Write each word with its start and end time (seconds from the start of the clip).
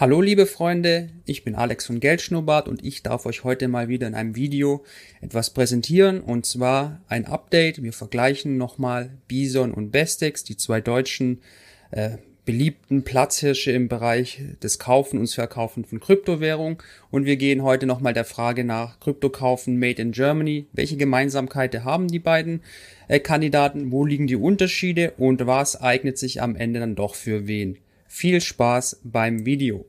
Hallo 0.00 0.20
liebe 0.20 0.46
Freunde, 0.46 1.08
ich 1.24 1.42
bin 1.42 1.56
Alex 1.56 1.86
von 1.86 1.98
Geldschnurrbart 1.98 2.68
und 2.68 2.84
ich 2.84 3.02
darf 3.02 3.26
euch 3.26 3.42
heute 3.42 3.66
mal 3.66 3.88
wieder 3.88 4.06
in 4.06 4.14
einem 4.14 4.36
Video 4.36 4.84
etwas 5.20 5.50
präsentieren 5.50 6.20
und 6.20 6.46
zwar 6.46 7.02
ein 7.08 7.24
Update. 7.24 7.82
Wir 7.82 7.92
vergleichen 7.92 8.58
nochmal 8.58 9.10
Bison 9.26 9.74
und 9.74 9.90
Bestex, 9.90 10.44
die 10.44 10.56
zwei 10.56 10.80
deutschen 10.80 11.40
äh, 11.90 12.18
beliebten 12.44 13.02
Platzhirsche 13.02 13.72
im 13.72 13.88
Bereich 13.88 14.40
des 14.62 14.78
Kaufen 14.78 15.18
und 15.18 15.28
Verkaufen 15.28 15.84
von 15.84 15.98
Kryptowährung 15.98 16.80
und 17.10 17.24
wir 17.24 17.36
gehen 17.36 17.64
heute 17.64 17.86
nochmal 17.86 18.14
der 18.14 18.24
Frage 18.24 18.62
nach 18.62 19.00
Kryptokaufen 19.00 19.80
made 19.80 20.00
in 20.00 20.12
Germany. 20.12 20.66
Welche 20.72 20.96
Gemeinsamkeiten 20.96 21.82
haben 21.82 22.06
die 22.06 22.20
beiden 22.20 22.62
äh, 23.08 23.18
Kandidaten? 23.18 23.90
Wo 23.90 24.06
liegen 24.06 24.28
die 24.28 24.36
Unterschiede 24.36 25.14
und 25.16 25.44
was 25.44 25.80
eignet 25.80 26.18
sich 26.18 26.40
am 26.40 26.54
Ende 26.54 26.78
dann 26.78 26.94
doch 26.94 27.16
für 27.16 27.48
wen? 27.48 27.78
Viel 28.10 28.40
Spaß 28.40 29.02
beim 29.04 29.44
Video. 29.44 29.84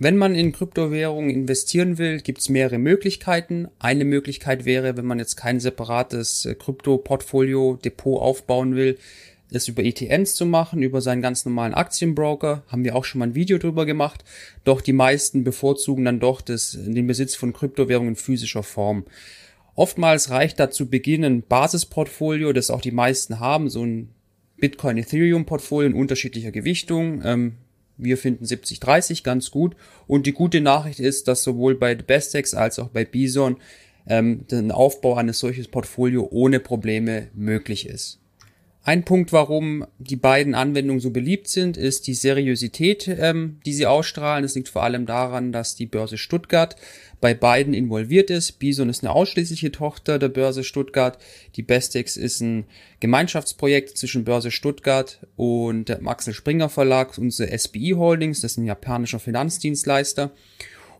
Wenn 0.00 0.16
man 0.16 0.34
in 0.34 0.52
Kryptowährungen 0.52 1.28
investieren 1.28 1.98
will, 1.98 2.20
gibt 2.20 2.38
es 2.38 2.48
mehrere 2.48 2.78
Möglichkeiten. 2.78 3.68
Eine 3.78 4.04
Möglichkeit 4.06 4.64
wäre, 4.64 4.96
wenn 4.96 5.04
man 5.04 5.18
jetzt 5.18 5.36
kein 5.36 5.60
separates 5.60 6.46
äh, 6.46 6.54
Krypto-Portfolio-Depot 6.54 8.20
aufbauen 8.20 8.76
will, 8.76 8.96
es 9.50 9.68
über 9.68 9.82
ETNs 9.82 10.34
zu 10.34 10.46
machen, 10.46 10.82
über 10.82 11.00
seinen 11.00 11.22
ganz 11.22 11.44
normalen 11.44 11.74
Aktienbroker. 11.74 12.64
Haben 12.68 12.84
wir 12.84 12.94
auch 12.94 13.04
schon 13.04 13.20
mal 13.20 13.28
ein 13.28 13.34
Video 13.34 13.58
drüber 13.58 13.86
gemacht. 13.86 14.24
Doch 14.64 14.80
die 14.80 14.92
meisten 14.92 15.44
bevorzugen 15.44 16.04
dann 16.04 16.20
doch 16.20 16.40
das, 16.40 16.76
den 16.78 17.06
Besitz 17.06 17.34
von 17.34 17.52
Kryptowährungen 17.52 18.10
in 18.10 18.16
physischer 18.16 18.62
Form. 18.62 19.04
Oftmals 19.74 20.30
reicht 20.30 20.58
da 20.60 20.70
zu 20.70 20.88
Beginn 20.90 21.24
ein 21.24 21.42
Basisportfolio, 21.42 22.52
das 22.52 22.70
auch 22.70 22.80
die 22.80 22.90
meisten 22.90 23.40
haben, 23.40 23.70
so 23.70 23.84
ein 23.84 24.10
Bitcoin-Ethereum-Portfolio 24.56 25.90
in 25.90 25.94
unterschiedlicher 25.94 26.50
Gewichtung. 26.50 27.22
Ähm, 27.24 27.52
wir 27.96 28.18
finden 28.18 28.44
70-30 28.44 29.22
ganz 29.22 29.50
gut. 29.50 29.76
Und 30.06 30.26
die 30.26 30.32
gute 30.32 30.60
Nachricht 30.60 31.00
ist, 31.00 31.28
dass 31.28 31.42
sowohl 31.42 31.74
bei 31.74 31.94
Bestex 31.94 32.54
als 32.54 32.78
auch 32.78 32.88
bei 32.88 33.04
Bison 33.04 33.56
ähm, 34.06 34.46
der 34.50 34.76
Aufbau 34.76 35.14
eines 35.14 35.38
solches 35.38 35.68
Portfolio 35.68 36.26
ohne 36.30 36.60
Probleme 36.60 37.28
möglich 37.34 37.86
ist. 37.86 38.20
Ein 38.88 39.04
Punkt, 39.04 39.34
warum 39.34 39.84
die 39.98 40.16
beiden 40.16 40.54
Anwendungen 40.54 41.02
so 41.02 41.10
beliebt 41.10 41.46
sind, 41.46 41.76
ist 41.76 42.06
die 42.06 42.14
Seriosität, 42.14 43.06
ähm, 43.06 43.60
die 43.66 43.74
sie 43.74 43.84
ausstrahlen. 43.84 44.46
Es 44.46 44.54
liegt 44.54 44.70
vor 44.70 44.82
allem 44.82 45.04
daran, 45.04 45.52
dass 45.52 45.74
die 45.74 45.84
Börse 45.84 46.16
Stuttgart 46.16 46.74
bei 47.20 47.34
beiden 47.34 47.74
involviert 47.74 48.30
ist. 48.30 48.52
Bison 48.52 48.88
ist 48.88 49.04
eine 49.04 49.12
ausschließliche 49.12 49.72
Tochter 49.72 50.18
der 50.18 50.30
Börse 50.30 50.64
Stuttgart. 50.64 51.18
Die 51.56 51.62
Bestex 51.62 52.16
ist 52.16 52.40
ein 52.40 52.64
Gemeinschaftsprojekt 53.00 53.98
zwischen 53.98 54.24
Börse 54.24 54.50
Stuttgart 54.50 55.18
und 55.36 55.90
Axel 56.06 56.32
Springer 56.32 56.70
Verlag, 56.70 57.18
unsere 57.18 57.58
SBI 57.58 57.90
Holdings, 57.90 58.40
das 58.40 58.52
ist 58.52 58.56
ein 58.56 58.64
japanischer 58.64 59.20
Finanzdienstleister. 59.20 60.30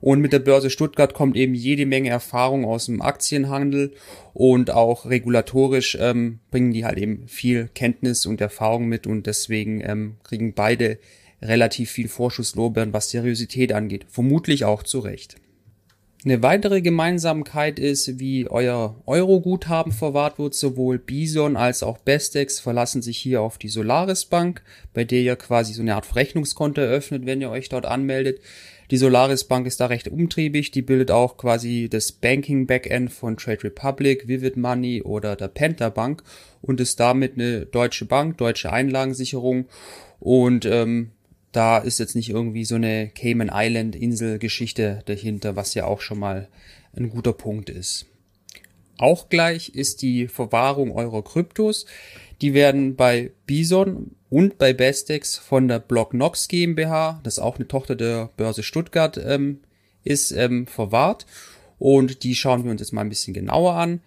Und 0.00 0.20
mit 0.20 0.32
der 0.32 0.38
Börse 0.38 0.70
Stuttgart 0.70 1.14
kommt 1.14 1.36
eben 1.36 1.54
jede 1.54 1.86
Menge 1.86 2.10
Erfahrung 2.10 2.64
aus 2.64 2.86
dem 2.86 3.02
Aktienhandel 3.02 3.92
und 4.32 4.70
auch 4.70 5.06
regulatorisch 5.06 5.96
ähm, 6.00 6.38
bringen 6.50 6.72
die 6.72 6.84
halt 6.84 6.98
eben 6.98 7.26
viel 7.26 7.68
Kenntnis 7.74 8.26
und 8.26 8.40
Erfahrung 8.40 8.86
mit 8.86 9.06
und 9.06 9.26
deswegen 9.26 9.80
ähm, 9.80 10.16
kriegen 10.22 10.54
beide 10.54 10.98
relativ 11.42 11.90
viel 11.90 12.08
Vorschusslorbeeren, 12.08 12.92
was 12.92 13.10
Seriosität 13.10 13.72
angeht. 13.72 14.06
Vermutlich 14.08 14.64
auch 14.64 14.82
zu 14.82 15.00
Recht. 15.00 15.36
Eine 16.24 16.42
weitere 16.42 16.80
Gemeinsamkeit 16.80 17.78
ist, 17.78 18.18
wie 18.18 18.50
euer 18.50 19.00
Euro-Guthaben 19.06 19.92
verwahrt 19.92 20.40
wird. 20.40 20.54
Sowohl 20.54 20.98
Bison 20.98 21.56
als 21.56 21.84
auch 21.84 21.98
Bestex 21.98 22.58
verlassen 22.58 23.02
sich 23.02 23.18
hier 23.18 23.40
auf 23.40 23.56
die 23.56 23.68
Solaris 23.68 24.24
Bank, 24.24 24.62
bei 24.94 25.04
der 25.04 25.20
ihr 25.20 25.36
quasi 25.36 25.74
so 25.74 25.82
eine 25.82 25.94
Art 25.94 26.06
Verrechnungskonto 26.06 26.80
eröffnet, 26.80 27.24
wenn 27.24 27.40
ihr 27.40 27.50
euch 27.50 27.68
dort 27.68 27.86
anmeldet. 27.86 28.40
Die 28.90 28.96
Solaris 28.96 29.44
Bank 29.44 29.66
ist 29.66 29.80
da 29.80 29.86
recht 29.86 30.08
umtriebig. 30.08 30.70
Die 30.70 30.82
bildet 30.82 31.10
auch 31.10 31.36
quasi 31.36 31.88
das 31.90 32.12
Banking 32.12 32.66
Backend 32.66 33.12
von 33.12 33.36
Trade 33.36 33.64
Republic, 33.64 34.28
Vivid 34.28 34.56
Money 34.56 35.02
oder 35.02 35.36
der 35.36 35.48
Penta 35.48 35.90
Bank 35.90 36.22
und 36.62 36.80
ist 36.80 36.98
damit 36.98 37.34
eine 37.34 37.66
deutsche 37.66 38.06
Bank, 38.06 38.38
deutsche 38.38 38.72
Einlagensicherung. 38.72 39.66
Und 40.20 40.64
ähm, 40.64 41.10
da 41.52 41.78
ist 41.78 41.98
jetzt 41.98 42.16
nicht 42.16 42.30
irgendwie 42.30 42.64
so 42.64 42.76
eine 42.76 43.08
Cayman 43.08 43.50
Island 43.52 43.94
Insel 43.94 44.38
Geschichte 44.38 45.02
dahinter, 45.04 45.54
was 45.56 45.74
ja 45.74 45.84
auch 45.84 46.00
schon 46.00 46.18
mal 46.18 46.48
ein 46.96 47.10
guter 47.10 47.32
Punkt 47.34 47.68
ist. 47.68 48.06
Auch 48.96 49.28
gleich 49.28 49.68
ist 49.70 50.02
die 50.02 50.28
Verwahrung 50.28 50.92
eurer 50.92 51.22
Kryptos. 51.22 51.86
Die 52.40 52.54
werden 52.54 52.96
bei 52.96 53.30
Bison 53.46 54.16
und 54.30 54.58
bei 54.58 54.72
Bestex 54.72 55.36
von 55.36 55.68
der 55.68 55.78
Blocknox 55.78 56.48
GmbH, 56.48 57.20
das 57.22 57.38
auch 57.38 57.56
eine 57.56 57.68
Tochter 57.68 57.96
der 57.96 58.30
Börse 58.36 58.62
Stuttgart 58.62 59.18
ähm, 59.24 59.60
ist, 60.04 60.32
ähm, 60.32 60.66
verwahrt. 60.66 61.26
Und 61.78 62.24
die 62.24 62.34
schauen 62.34 62.64
wir 62.64 62.70
uns 62.70 62.80
jetzt 62.80 62.92
mal 62.92 63.02
ein 63.02 63.08
bisschen 63.08 63.34
genauer 63.34 63.74
an. 63.74 64.00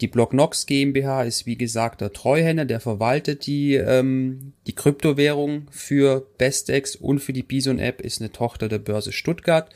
Die 0.00 0.08
Blocknox 0.08 0.66
GmbH 0.66 1.24
ist 1.24 1.46
wie 1.46 1.56
gesagt 1.56 2.00
der 2.00 2.12
Treuhänder, 2.12 2.64
der 2.64 2.80
verwaltet 2.80 3.46
die, 3.46 3.74
ähm, 3.74 4.52
die 4.66 4.74
Kryptowährung 4.74 5.66
für 5.70 6.26
Bestex 6.38 6.94
und 6.94 7.18
für 7.18 7.32
die 7.32 7.42
Bison 7.42 7.78
App 7.78 8.00
ist 8.00 8.20
eine 8.20 8.30
Tochter 8.30 8.68
der 8.68 8.78
Börse 8.78 9.12
Stuttgart. 9.12 9.70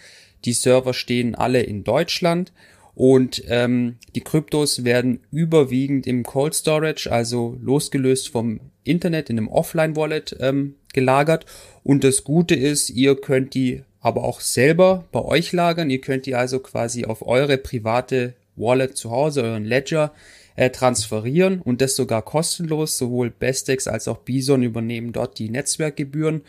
Die 0.44 0.52
Server 0.52 0.94
stehen 0.94 1.34
alle 1.34 1.62
in 1.62 1.84
Deutschland 1.84 2.52
und 2.94 3.42
ähm, 3.48 3.96
die 4.14 4.20
Kryptos 4.20 4.84
werden 4.84 5.20
überwiegend 5.30 6.06
im 6.06 6.24
Cold 6.24 6.54
Storage, 6.54 7.10
also 7.10 7.56
losgelöst 7.62 8.28
vom 8.28 8.60
Internet 8.84 9.30
in 9.30 9.38
einem 9.38 9.48
Offline-Wallet 9.48 10.36
ähm, 10.40 10.74
gelagert. 10.92 11.46
Und 11.82 12.04
das 12.04 12.24
Gute 12.24 12.54
ist, 12.54 12.90
ihr 12.90 13.16
könnt 13.16 13.54
die 13.54 13.82
aber 14.00 14.24
auch 14.24 14.40
selber 14.40 15.04
bei 15.12 15.22
euch 15.22 15.52
lagern. 15.52 15.88
Ihr 15.88 16.00
könnt 16.00 16.26
die 16.26 16.34
also 16.34 16.58
quasi 16.58 17.04
auf 17.04 17.26
eure 17.26 17.56
private 17.56 18.34
Wallet 18.56 18.96
zu 18.96 19.10
Hause, 19.10 19.42
euren 19.42 19.64
Ledger 19.64 20.12
äh, 20.56 20.68
transferieren 20.68 21.62
und 21.62 21.80
das 21.80 21.96
sogar 21.96 22.20
kostenlos. 22.22 22.98
Sowohl 22.98 23.30
Bestex 23.30 23.88
als 23.88 24.06
auch 24.06 24.18
Bison 24.18 24.62
übernehmen 24.62 25.12
dort 25.12 25.38
die 25.38 25.48
Netzwerkgebühren, 25.48 26.42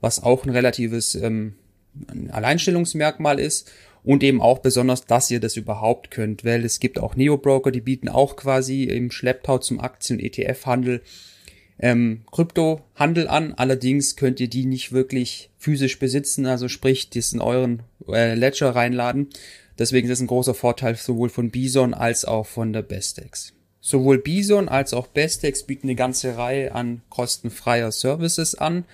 was 0.00 0.22
auch 0.22 0.44
ein 0.44 0.50
relatives 0.50 1.16
ähm, 1.16 1.54
Alleinstellungsmerkmal 2.30 3.40
ist 3.40 3.68
und 4.08 4.22
eben 4.22 4.40
auch 4.40 4.60
besonders, 4.60 5.04
dass 5.04 5.30
ihr 5.30 5.38
das 5.38 5.58
überhaupt 5.58 6.10
könnt, 6.10 6.42
weil 6.42 6.64
es 6.64 6.80
gibt 6.80 6.98
auch 6.98 7.14
Neo-Broker, 7.14 7.70
die 7.70 7.82
bieten 7.82 8.08
auch 8.08 8.36
quasi 8.36 8.84
im 8.84 9.10
Schlepptau 9.10 9.58
zum 9.58 9.80
Aktien- 9.80 10.18
und 10.18 10.24
ETF-Handel 10.24 11.02
ähm, 11.78 12.22
Kryptohandel 12.32 13.28
an. 13.28 13.52
Allerdings 13.52 14.16
könnt 14.16 14.40
ihr 14.40 14.48
die 14.48 14.64
nicht 14.64 14.92
wirklich 14.92 15.50
physisch 15.58 15.98
besitzen, 15.98 16.46
also 16.46 16.68
sprich, 16.68 17.10
das 17.10 17.34
in 17.34 17.42
euren 17.42 17.82
äh, 18.10 18.32
Ledger 18.32 18.74
reinladen. 18.74 19.28
Deswegen 19.78 20.08
ist 20.08 20.14
es 20.14 20.20
ein 20.22 20.26
großer 20.26 20.54
Vorteil 20.54 20.96
sowohl 20.96 21.28
von 21.28 21.50
Bison 21.50 21.92
als 21.92 22.24
auch 22.24 22.46
von 22.46 22.72
der 22.72 22.80
Bestex. 22.80 23.52
Sowohl 23.82 24.16
Bison 24.16 24.70
als 24.70 24.94
auch 24.94 25.08
Bestex 25.08 25.64
bieten 25.64 25.86
eine 25.86 25.96
ganze 25.96 26.38
Reihe 26.38 26.74
an 26.74 27.02
kostenfreier 27.10 27.92
Services 27.92 28.54
an. 28.54 28.86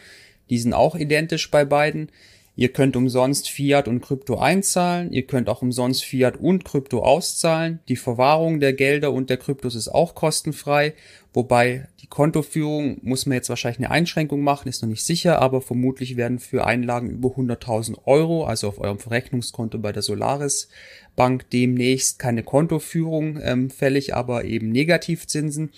Die 0.51 0.59
sind 0.59 0.73
auch 0.73 0.97
identisch 0.97 1.53
bei 1.53 1.65
beiden. 1.65 2.11
Ihr 2.57 2.69
könnt 2.69 2.95
umsonst 2.95 3.51
Fiat 3.51 3.89
und 3.89 4.01
Krypto 4.01 4.37
einzahlen. 4.39 5.13
Ihr 5.13 5.27
könnt 5.27 5.49
auch 5.49 5.63
umsonst 5.63 6.05
Fiat 6.05 6.37
und 6.37 6.65
Krypto 6.65 7.01
auszahlen. 7.01 7.81
Die 7.89 7.97
Verwahrung 7.97 8.61
der 8.61 8.73
Gelder 8.73 9.13
und 9.13 9.29
der 9.29 9.39
Kryptos 9.39 9.75
ist 9.75 9.89
auch 9.89 10.15
kostenfrei. 10.15 10.95
Wobei 11.33 11.89
die 12.01 12.07
Kontoführung 12.07 12.99
muss 13.03 13.27
man 13.27 13.35
jetzt 13.35 13.49
wahrscheinlich 13.49 13.81
eine 13.81 13.91
Einschränkung 13.91 14.43
machen, 14.43 14.69
ist 14.69 14.83
noch 14.83 14.89
nicht 14.89 15.05
sicher, 15.05 15.43
aber 15.43 15.61
vermutlich 15.61 16.17
werden 16.17 16.39
für 16.39 16.65
Einlagen 16.65 17.11
über 17.11 17.31
100.000 17.31 17.99
Euro, 18.05 18.45
also 18.45 18.69
auf 18.69 18.79
eurem 18.79 19.01
Verrechnungskonto 19.01 19.79
bei 19.79 19.91
der 19.91 20.03
Solaris 20.03 20.69
Bank 21.17 21.51
demnächst 21.51 22.21
keine 22.21 22.45
Kontoführung 22.45 23.41
ähm, 23.43 23.71
fällig, 23.71 24.15
aber 24.15 24.45
eben 24.45 24.71
Negativzinsen. 24.71 25.71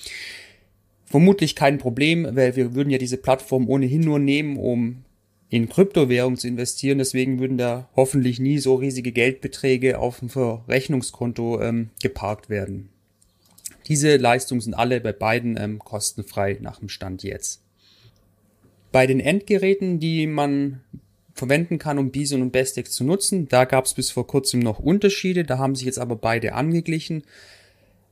Vermutlich 1.07 1.57
kein 1.57 1.79
Problem, 1.79 2.29
weil 2.33 2.57
wir 2.57 2.75
würden 2.75 2.91
ja 2.91 2.99
diese 2.99 3.17
Plattform 3.17 3.69
ohnehin 3.69 4.03
nur 4.03 4.19
nehmen, 4.19 4.59
um 4.59 5.06
in 5.57 5.69
Kryptowährung 5.69 6.37
zu 6.37 6.47
investieren. 6.47 6.99
Deswegen 6.99 7.41
würden 7.41 7.59
da 7.59 7.89
hoffentlich 7.97 8.39
nie 8.39 8.59
so 8.59 8.75
riesige 8.75 9.11
Geldbeträge 9.11 9.99
auf 9.99 10.21
dem 10.21 10.29
Verrechnungskonto 10.29 11.61
ähm, 11.63 11.91
geparkt 12.03 12.51
werden. 12.51 12.91
Diese 13.89 14.17
Leistungen 14.17 14.61
sind 14.61 14.75
alle 14.75 15.01
bei 15.01 15.13
beiden 15.13 15.57
ähm, 15.59 15.79
kostenfrei 15.79 16.59
nach 16.61 16.81
dem 16.81 16.89
Stand 16.89 17.23
jetzt. 17.23 17.63
Bei 18.93 19.07
den 19.07 19.21
Endgeräten, 19.21 19.99
die 19.99 20.27
man 20.27 20.83
verwenden 21.35 21.79
kann, 21.79 21.99
um 21.99 22.11
Bison 22.11 22.43
und 22.43 22.53
Bestex 22.53 22.93
zu 22.93 23.05
nutzen, 23.05 23.49
da 23.49 23.65
gab 23.65 23.87
es 23.87 23.95
bis 23.95 24.11
vor 24.11 24.27
kurzem 24.27 24.61
noch 24.61 24.79
Unterschiede. 24.79 25.45
Da 25.45 25.59
haben 25.59 25.75
sich 25.75 25.87
jetzt 25.87 25.99
aber 25.99 26.17
beide 26.17 26.55
angeglichen. 26.55 27.23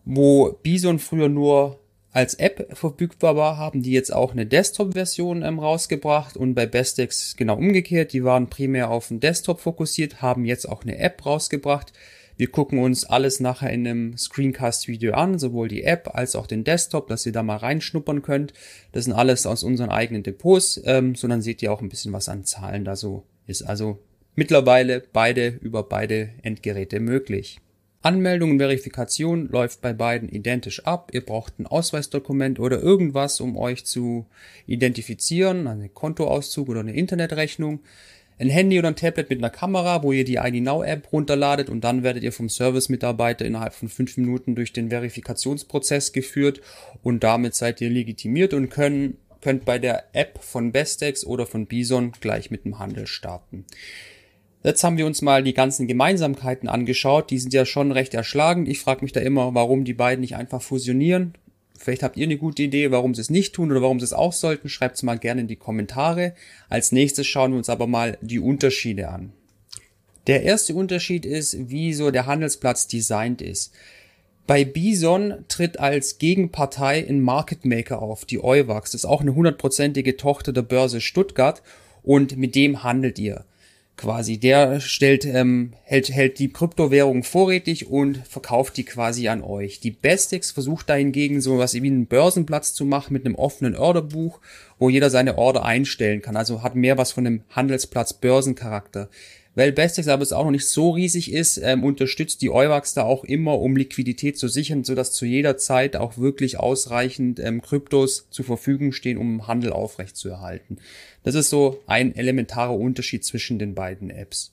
Wo 0.05 0.52
Bison 0.62 0.99
früher 0.99 1.29
nur 1.29 1.81
als 2.14 2.34
App 2.34 2.69
verfügbar 2.76 3.34
war, 3.34 3.56
haben 3.56 3.82
die 3.82 3.90
jetzt 3.90 4.12
auch 4.12 4.31
eine 4.31 4.46
Desktop-Version 4.46 5.43
ähm, 5.43 5.58
rausgebracht 5.58 6.37
und 6.37 6.55
bei 6.55 6.64
Bestex 6.64 7.34
genau 7.37 7.56
umgekehrt. 7.56 8.12
Die 8.12 8.22
waren 8.22 8.49
primär 8.49 8.88
auf 8.90 9.08
den 9.08 9.19
Desktop 9.19 9.58
fokussiert, 9.58 10.22
haben 10.22 10.44
jetzt 10.44 10.69
auch 10.69 10.84
eine 10.84 10.96
App 10.99 11.26
rausgebracht, 11.26 11.93
Wir 12.37 12.49
gucken 12.49 12.81
uns 12.81 13.05
alles 13.05 13.38
nachher 13.38 13.70
in 13.70 13.87
einem 13.87 14.16
Screencast-Video 14.16 15.14
an, 15.14 15.38
sowohl 15.38 15.69
die 15.69 15.84
App 15.84 16.11
als 16.14 16.34
auch 16.34 16.49
den 16.49 16.64
Desktop, 16.64 17.06
dass 17.06 17.26
ihr 17.26 17.32
da 17.32 17.44
mal 17.44 17.56
reinschnuppern 17.56 18.22
könnt. 18.22 18.52
Das 18.93 19.05
sind 19.05 19.12
alles 19.12 19.46
aus 19.46 19.62
unseren 19.62 19.90
eigenen 19.90 20.25
Depots, 20.25 20.81
ähm, 20.84 21.14
so 21.14 21.28
dann 21.28 21.43
seht 21.43 21.62
ihr 21.62 21.72
auch 21.72 21.81
ein 21.81 21.88
bisschen, 21.88 22.12
was 22.12 22.28
an 22.28 22.44
Zahlen 22.44 22.84
da 22.84 22.96
so 22.96 23.25
ist. 23.46 23.62
Also 23.62 23.99
mittlerweile 24.34 25.02
beide 25.12 25.49
über 25.49 25.84
beide 25.84 26.31
Endgeräte 26.43 26.99
möglich. 26.99 27.60
Anmeldung 28.05 28.51
und 28.51 28.59
Verifikation 28.59 29.49
läuft 29.49 29.81
bei 29.81 29.95
beiden 29.95 30.29
identisch 30.29 30.85
ab. 30.85 31.09
Ihr 31.15 31.25
braucht 31.25 31.59
ein 31.59 31.67
Ausweisdokument 31.67 32.61
oder 32.61 32.83
irgendwas, 32.83 33.41
um 33.41 33.56
euch 33.56 33.87
zu 33.87 34.27
identifizieren, 34.67 35.67
einen 35.67 35.95
Kontoauszug 35.95 36.69
oder 36.69 36.81
eine 36.81 36.95
Internetrechnung. 36.95 37.81
Ein 38.39 38.51
Handy 38.51 38.79
oder 38.79 38.89
ein 38.89 38.97
Tablet 38.97 39.31
mit 39.31 39.39
einer 39.39 39.49
Kamera, 39.49 40.03
wo 40.03 40.12
ihr 40.12 40.25
die 40.25 40.35
ID 40.35 40.62
Now 40.62 40.83
App 40.83 41.11
runterladet 41.15 41.71
und 41.71 41.83
dann 41.83 42.03
werdet 42.03 42.25
ihr 42.25 42.33
vom 42.33 42.51
Service-Mitarbeiter 42.51 43.47
innerhalb 43.47 43.73
von 43.73 43.89
fünf 43.89 44.19
Minuten 44.19 44.55
durch 44.55 44.75
den 44.75 44.91
Verifikationsprozess 44.91 46.12
geführt 46.12 46.61
und 47.03 47.25
damit 47.25 47.55
seid 47.55 47.81
ihr 47.81 47.89
legitimiert 47.89 48.53
und 48.53 48.69
können, 48.69 49.17
könnt 49.41 49.65
bei 49.65 49.79
der 49.79 50.05
App 50.12 50.43
von 50.43 50.73
Bestex 50.73 51.25
oder 51.25 51.47
von 51.47 51.65
Bison 51.65 52.12
gleich 52.21 52.51
mit 52.51 52.67
dem 52.67 52.79
Handel 52.79 53.06
starten. 53.06 53.65
Jetzt 54.64 54.82
haben 54.82 54.96
wir 54.96 55.05
uns 55.05 55.20
mal 55.20 55.43
die 55.43 55.52
ganzen 55.52 55.87
Gemeinsamkeiten 55.87 56.70
angeschaut. 56.70 57.31
Die 57.31 57.38
sind 57.38 57.52
ja 57.52 57.66
schon 57.66 57.93
recht 57.93 58.14
erschlagend. 58.14 58.66
Ich 58.66 58.81
frage 58.81 59.02
mich 59.02 59.12
da 59.12 59.20
immer, 59.20 59.55
warum 59.55 59.84
die 59.84 59.93
beiden 59.93 60.22
nicht 60.22 60.37
einfach 60.37 60.62
fusionieren. 60.62 61.34
Vielleicht 61.78 62.02
habt 62.02 62.16
ihr 62.16 62.25
eine 62.25 62.38
gute 62.38 62.62
Idee, 62.62 62.90
warum 62.90 63.14
sie 63.14 63.20
es 63.20 63.28
nicht 63.28 63.55
tun 63.55 63.70
oder 63.70 63.82
warum 63.82 64.00
sie 64.00 64.05
es 64.05 64.14
auch 64.14 64.32
sollten. 64.32 64.70
Schreibt 64.70 64.96
es 64.96 65.02
mal 65.02 65.19
gerne 65.19 65.43
in 65.43 65.49
die 65.49 65.56
Kommentare. 65.56 66.32
Als 66.70 66.93
nächstes 66.93 67.26
schauen 67.26 67.50
wir 67.50 67.58
uns 67.58 67.69
aber 67.69 67.87
mal 67.87 68.16
die 68.22 68.38
Unterschiede 68.38 69.11
an. 69.11 69.34
Der 70.28 70.44
erste 70.44 70.75
Unterschied 70.75 71.26
ist, 71.26 71.69
wie 71.69 71.93
so 71.93 72.10
der 72.10 72.25
Handelsplatz 72.25 72.88
designt 72.88 73.43
ist. 73.43 73.75
Bei 74.46 74.64
Bison 74.64 75.44
tritt 75.49 75.78
als 75.78 76.17
Gegenpartei 76.17 77.06
ein 77.06 77.20
Market 77.20 77.67
Maker 77.67 78.00
auf, 78.00 78.25
die 78.25 78.43
Euwax. 78.43 78.93
Das 78.93 79.02
ist 79.02 79.10
auch 79.10 79.20
eine 79.20 79.34
hundertprozentige 79.34 80.17
Tochter 80.17 80.55
der 80.55 80.62
Börse 80.62 81.02
Stuttgart 81.02 81.62
und 82.02 82.38
mit 82.38 82.55
dem 82.55 82.82
handelt 82.82 83.19
ihr 83.19 83.44
quasi. 83.96 84.38
Der 84.38 84.81
stellt, 84.81 85.25
ähm, 85.25 85.73
hält, 85.85 86.11
hält 86.11 86.38
die 86.38 86.52
Kryptowährung 86.52 87.23
vorrätig 87.23 87.88
und 87.88 88.26
verkauft 88.26 88.76
die 88.76 88.85
quasi 88.85 89.29
an 89.29 89.43
euch. 89.43 89.81
Die 89.81 89.91
Bestix 89.91 90.50
versucht 90.50 90.91
da 90.91 90.94
hingegen 90.94 91.41
so 91.41 91.58
was 91.58 91.75
wie 91.75 91.87
einen 91.87 92.06
Börsenplatz 92.06 92.75
zu 92.75 92.85
machen 92.85 93.12
mit 93.12 93.25
einem 93.25 93.35
offenen 93.35 93.76
Orderbuch, 93.76 94.41
wo 94.79 94.88
jeder 94.91 95.11
seine 95.11 95.38
Order 95.38 95.64
einstellen 95.64 96.23
kann. 96.23 96.37
Also 96.37 96.62
hat 96.62 96.75
mehr 96.75 96.99
was 96.99 97.12
von 97.12 97.26
einem 97.26 97.43
Handelsplatz 97.50 98.14
Börsencharakter. 98.14 99.08
Weil 99.55 99.71
Bestex 99.71 100.09
aber 100.09 100.23
es 100.23 100.33
auch 100.33 100.45
noch 100.45 100.51
nicht 100.51 100.67
so 100.67 100.91
riesig 100.91 101.33
ist, 101.33 101.59
ähm, 101.59 101.85
unterstützt 101.85 102.43
die 102.43 102.51
Euwax 102.51 102.95
da 102.95 103.05
auch 103.05 103.23
immer, 103.25 103.61
um 103.61 103.77
Liquidität 103.77 104.37
zu 104.37 104.49
sichern, 104.49 104.83
sodass 104.83 105.12
zu 105.12 105.27
jeder 105.27 105.56
Zeit 105.56 105.95
auch 105.95 106.19
wirklich 106.19 106.59
ausreichend 106.59 107.39
ähm, 107.39 107.62
Kryptos 107.62 108.27
zur 108.31 108.45
Verfügung 108.45 108.93
stehen, 108.93 109.17
um 109.17 109.47
Handel 109.47 109.73
aufrechtzuerhalten. 109.73 110.79
Das 111.23 111.37
ist 111.37 111.51
so 111.51 111.81
ein 111.87 112.17
elementarer 112.17 112.77
Unterschied 112.77 113.25
zwischen 113.25 113.59
den 113.61 113.75
beiden 113.75 114.11
Apps. 114.11 114.53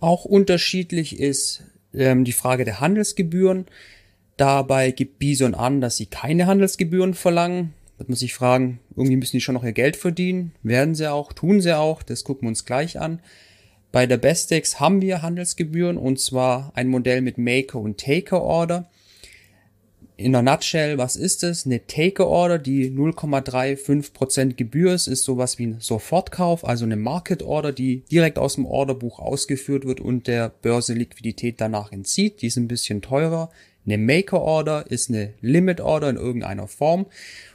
Auch 0.00 0.24
unterschiedlich 0.24 1.18
ist 1.18 1.62
ähm, 1.94 2.24
die 2.24 2.32
Frage 2.32 2.64
der 2.64 2.80
Handelsgebühren. 2.80 3.66
Dabei 4.36 4.90
gibt 4.90 5.18
Bison 5.18 5.54
an, 5.54 5.80
dass 5.80 5.96
sie 5.96 6.06
keine 6.06 6.46
Handelsgebühren 6.46 7.14
verlangen. 7.14 7.72
Da 7.98 8.04
muss 8.08 8.22
ich 8.22 8.34
fragen, 8.34 8.80
irgendwie 8.96 9.16
müssen 9.16 9.36
die 9.36 9.40
schon 9.40 9.54
noch 9.54 9.64
ihr 9.64 9.72
Geld 9.72 9.96
verdienen. 9.96 10.52
Werden 10.62 10.94
sie 10.94 11.10
auch, 11.10 11.32
tun 11.32 11.60
sie 11.60 11.76
auch, 11.76 12.02
das 12.02 12.24
gucken 12.24 12.42
wir 12.42 12.48
uns 12.48 12.64
gleich 12.64 12.98
an. 12.98 13.20
Bei 13.92 14.06
der 14.06 14.16
Bestex 14.16 14.80
haben 14.80 15.02
wir 15.02 15.20
Handelsgebühren 15.20 15.98
und 15.98 16.18
zwar 16.18 16.72
ein 16.74 16.88
Modell 16.88 17.20
mit 17.20 17.36
Maker 17.36 17.78
und 17.78 18.00
Taker 18.00 18.40
Order. 18.40 18.88
In 20.16 20.32
der 20.32 20.40
Nutshell, 20.40 20.96
was 20.96 21.16
ist 21.16 21.44
es? 21.44 21.66
Eine 21.66 21.86
Taker 21.86 22.26
Order, 22.26 22.58
die 22.58 22.90
0,35% 22.90 24.54
Gebühr 24.54 24.94
ist, 24.94 25.08
ist 25.08 25.24
sowas 25.24 25.58
wie 25.58 25.66
ein 25.66 25.80
Sofortkauf, 25.80 26.66
also 26.66 26.86
eine 26.86 26.96
Market 26.96 27.42
Order, 27.42 27.72
die 27.72 28.02
direkt 28.10 28.38
aus 28.38 28.54
dem 28.54 28.64
Orderbuch 28.64 29.18
ausgeführt 29.18 29.84
wird 29.84 30.00
und 30.00 30.26
der 30.26 30.48
Börse 30.48 30.94
Liquidität 30.94 31.60
danach 31.60 31.92
entzieht. 31.92 32.40
Die 32.40 32.46
ist 32.46 32.56
ein 32.56 32.68
bisschen 32.68 33.02
teurer. 33.02 33.50
Eine 33.84 33.98
Maker 33.98 34.40
Order 34.40 34.90
ist 34.90 35.10
eine 35.10 35.34
Limit 35.42 35.82
Order 35.82 36.08
in 36.08 36.16
irgendeiner 36.16 36.68
Form 36.68 37.06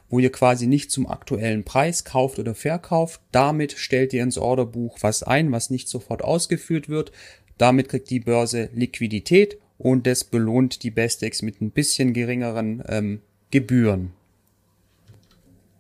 wo 0.10 0.20
ihr 0.20 0.32
quasi 0.32 0.68
nicht 0.68 0.92
zum 0.92 1.08
aktuellen 1.08 1.64
Preis 1.64 2.04
kauft 2.04 2.40
oder 2.40 2.56
verkauft. 2.56 3.22
Damit 3.32 3.74
stellt 3.74 4.14
ihr 4.14 4.24
ins 4.24 4.38
Orderbuch 4.38 4.98
was 5.02 5.24
ein, 5.24 5.52
was 5.52 5.70
nicht 5.70 5.90
sofort 5.90 6.24
ausgeführt 6.24 6.90
wird. 6.90 7.12
Damit 7.58 7.90
kriegt 7.90 8.10
die 8.10 8.20
Börse 8.20 8.70
Liquidität 8.74 9.58
und 9.78 10.08
das 10.08 10.24
belohnt 10.24 10.84
die 10.84 10.92
Bestex 10.92 11.42
mit 11.42 11.62
ein 11.62 11.72
bisschen 11.72 12.14
geringeren 12.14 12.84
ähm, 12.88 13.22
Gebühren. 13.52 14.14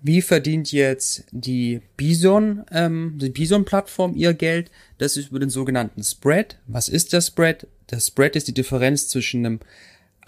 Wie 0.01 0.21
verdient 0.21 0.71
jetzt 0.71 1.25
die 1.31 1.81
Bison, 1.97 2.63
ähm, 2.71 3.17
die 3.19 3.29
Bison-Plattform 3.29 4.15
ihr 4.15 4.33
Geld? 4.33 4.71
Das 4.99 5.17
ist 5.17 5.29
über 5.29 5.39
den 5.39 5.49
sogenannten 5.49 6.03
Spread. 6.03 6.59
Was 6.67 6.87
ist 6.87 7.13
der 7.13 7.21
Spread? 7.21 7.67
Der 7.89 7.99
Spread 7.99 8.35
ist 8.35 8.47
die 8.47 8.53
Differenz 8.53 9.07
zwischen 9.07 9.45
einem 9.45 9.59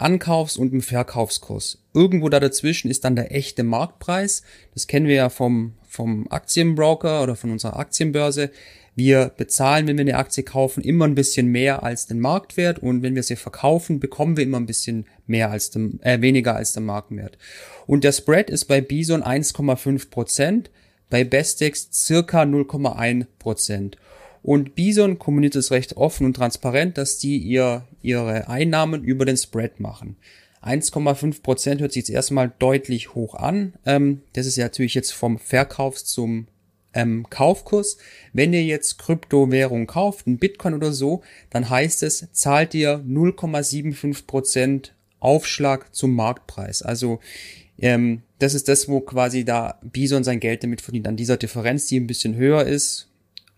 Ankaufs- 0.00 0.56
und 0.56 0.72
im 0.72 0.82
Verkaufskurs. 0.82 1.78
Irgendwo 1.94 2.28
da 2.28 2.40
dazwischen 2.40 2.90
ist 2.90 3.04
dann 3.04 3.16
der 3.16 3.34
echte 3.34 3.62
Marktpreis. 3.62 4.42
Das 4.74 4.86
kennen 4.86 5.06
wir 5.06 5.14
ja 5.14 5.28
vom, 5.28 5.74
vom 5.88 6.26
Aktienbroker 6.30 7.22
oder 7.22 7.36
von 7.36 7.50
unserer 7.50 7.78
Aktienbörse. 7.78 8.50
Wir 8.96 9.30
bezahlen, 9.36 9.86
wenn 9.86 9.96
wir 9.96 10.04
eine 10.04 10.16
Aktie 10.16 10.42
kaufen, 10.42 10.82
immer 10.82 11.06
ein 11.06 11.14
bisschen 11.14 11.46
mehr 11.46 11.82
als 11.82 12.06
den 12.06 12.18
Marktwert 12.18 12.80
und 12.80 13.02
wenn 13.02 13.14
wir 13.14 13.22
sie 13.22 13.36
verkaufen, 13.36 14.00
bekommen 14.00 14.36
wir 14.36 14.44
immer 14.44 14.58
ein 14.58 14.66
bisschen 14.66 15.06
mehr 15.26 15.50
als 15.50 15.70
dem, 15.70 16.00
äh, 16.02 16.20
weniger 16.20 16.56
als 16.56 16.72
der 16.72 16.82
Marktwert. 16.82 17.38
Und 17.86 18.04
der 18.04 18.12
Spread 18.12 18.50
ist 18.50 18.66
bei 18.66 18.80
Bison 18.80 19.22
1,5 19.22 20.10
Prozent, 20.10 20.70
bei 21.08 21.24
Bestex 21.24 21.88
circa 21.92 22.42
0,1 22.42 23.26
Prozent. 23.38 23.96
Und 24.42 24.74
Bison 24.74 25.18
kommuniziert 25.18 25.64
es 25.64 25.70
recht 25.70 25.96
offen 25.96 26.26
und 26.26 26.34
transparent, 26.34 26.96
dass 26.98 27.18
die 27.18 27.38
ihr, 27.38 27.86
ihre 28.02 28.48
Einnahmen 28.48 29.04
über 29.04 29.24
den 29.24 29.36
Spread 29.36 29.80
machen. 29.80 30.16
1,5 30.62 31.42
Prozent 31.42 31.80
hört 31.80 31.92
sich 31.92 32.02
jetzt 32.02 32.10
erstmal 32.10 32.52
deutlich 32.58 33.14
hoch 33.14 33.34
an. 33.34 33.74
Ähm, 33.86 34.22
das 34.34 34.46
ist 34.46 34.56
ja 34.56 34.64
natürlich 34.64 34.94
jetzt 34.94 35.12
vom 35.12 35.38
Verkaufs 35.38 36.04
zum 36.04 36.48
ähm, 36.92 37.26
Kaufkurs. 37.30 37.96
Wenn 38.32 38.52
ihr 38.52 38.64
jetzt 38.64 38.98
Kryptowährung 38.98 39.86
kauft, 39.86 40.26
ein 40.26 40.38
Bitcoin 40.38 40.74
oder 40.74 40.92
so, 40.92 41.22
dann 41.50 41.70
heißt 41.70 42.02
es, 42.02 42.28
zahlt 42.32 42.74
ihr 42.74 42.98
0,75 42.98 44.26
Prozent 44.26 44.94
Aufschlag 45.18 45.94
zum 45.94 46.14
Marktpreis. 46.14 46.82
Also 46.82 47.20
ähm, 47.78 48.22
das 48.38 48.54
ist 48.54 48.68
das, 48.68 48.88
wo 48.88 49.00
quasi 49.00 49.44
da 49.44 49.78
Bison 49.82 50.24
sein 50.24 50.40
Geld 50.40 50.62
damit 50.62 50.80
verdient, 50.80 51.08
an 51.08 51.16
dieser 51.16 51.36
Differenz, 51.36 51.86
die 51.86 51.98
ein 51.98 52.06
bisschen 52.06 52.34
höher 52.34 52.64
ist, 52.64 53.09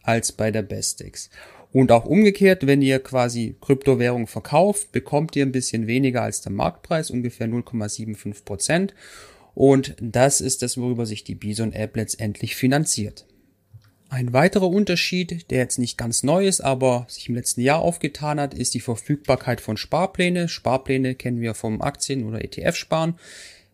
als 0.03 0.33
bei 0.33 0.51
der 0.51 0.63
Bestix. 0.63 1.31
Und 1.73 1.91
auch 1.91 2.05
umgekehrt, 2.05 2.67
wenn 2.67 2.83
ihr 2.83 2.99
quasi 2.99 3.57
Kryptowährung 3.61 4.27
verkauft, 4.27 4.93
bekommt 4.93 5.35
ihr 5.37 5.47
ein 5.47 5.53
bisschen 5.53 5.87
weniger 5.87 6.23
als 6.23 6.43
der 6.43 6.53
Marktpreis, 6.53 7.11
ungefähr 7.11 7.49
0,75 7.49 8.45
Prozent. 8.45 8.95
Und 9.55 9.97
das 10.01 10.41
ist 10.41 10.63
das, 10.63 10.77
worüber 10.77 11.07
sich 11.07 11.25
die 11.25 11.35
Bison 11.35 11.73
App 11.73 11.97
letztendlich 11.97 12.57
finanziert. 12.57 13.27
Ein 14.13 14.35
weiterer 14.35 14.69
Unterschied, 14.69 15.51
der 15.51 15.61
jetzt 15.61 15.79
nicht 15.79 15.97
ganz 15.97 16.23
neu 16.23 16.47
ist, 16.47 16.61
aber 16.61 17.07
sich 17.09 17.31
im 17.31 17.35
letzten 17.35 17.63
Jahr 17.63 17.81
aufgetan 17.81 18.39
hat, 18.39 18.53
ist 18.53 18.75
die 18.75 18.81
Verfügbarkeit 18.81 19.63
von 19.63 19.79
Sparpläne. 19.79 20.49
Sparpläne 20.49 21.15
kennen 21.15 21.41
wir 21.41 21.55
vom 21.55 21.81
Aktien- 21.81 22.27
oder 22.27 22.45
ETF-Sparen. 22.45 23.15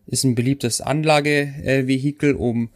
Ist 0.07 0.23
ein 0.23 0.35
beliebtes 0.35 0.79
Anlagevehikel, 0.79 2.35
um 2.35 2.69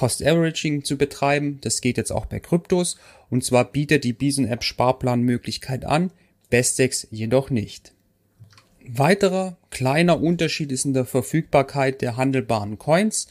Cost 0.00 0.26
Averaging 0.26 0.82
zu 0.82 0.96
betreiben. 0.96 1.58
Das 1.60 1.82
geht 1.82 1.98
jetzt 1.98 2.10
auch 2.10 2.24
bei 2.24 2.40
Kryptos. 2.40 2.96
Und 3.28 3.44
zwar 3.44 3.70
bietet 3.70 4.02
die 4.02 4.14
Bison 4.14 4.46
App 4.46 4.64
Sparplanmöglichkeit 4.64 5.84
an, 5.84 6.10
Bestex 6.48 7.06
jedoch 7.10 7.50
nicht. 7.50 7.92
Weiterer 8.88 9.58
kleiner 9.68 10.18
Unterschied 10.18 10.72
ist 10.72 10.86
in 10.86 10.94
der 10.94 11.04
Verfügbarkeit 11.04 12.00
der 12.00 12.16
handelbaren 12.16 12.78
Coins. 12.78 13.28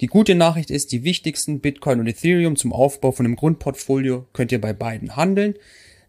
Die 0.00 0.08
gute 0.08 0.34
Nachricht 0.34 0.72
ist, 0.72 0.90
die 0.90 1.04
wichtigsten 1.04 1.60
Bitcoin 1.60 2.00
und 2.00 2.08
Ethereum 2.08 2.56
zum 2.56 2.72
Aufbau 2.72 3.12
von 3.12 3.24
einem 3.24 3.36
Grundportfolio 3.36 4.26
könnt 4.32 4.50
ihr 4.50 4.60
bei 4.60 4.72
beiden 4.72 5.14
handeln. 5.14 5.54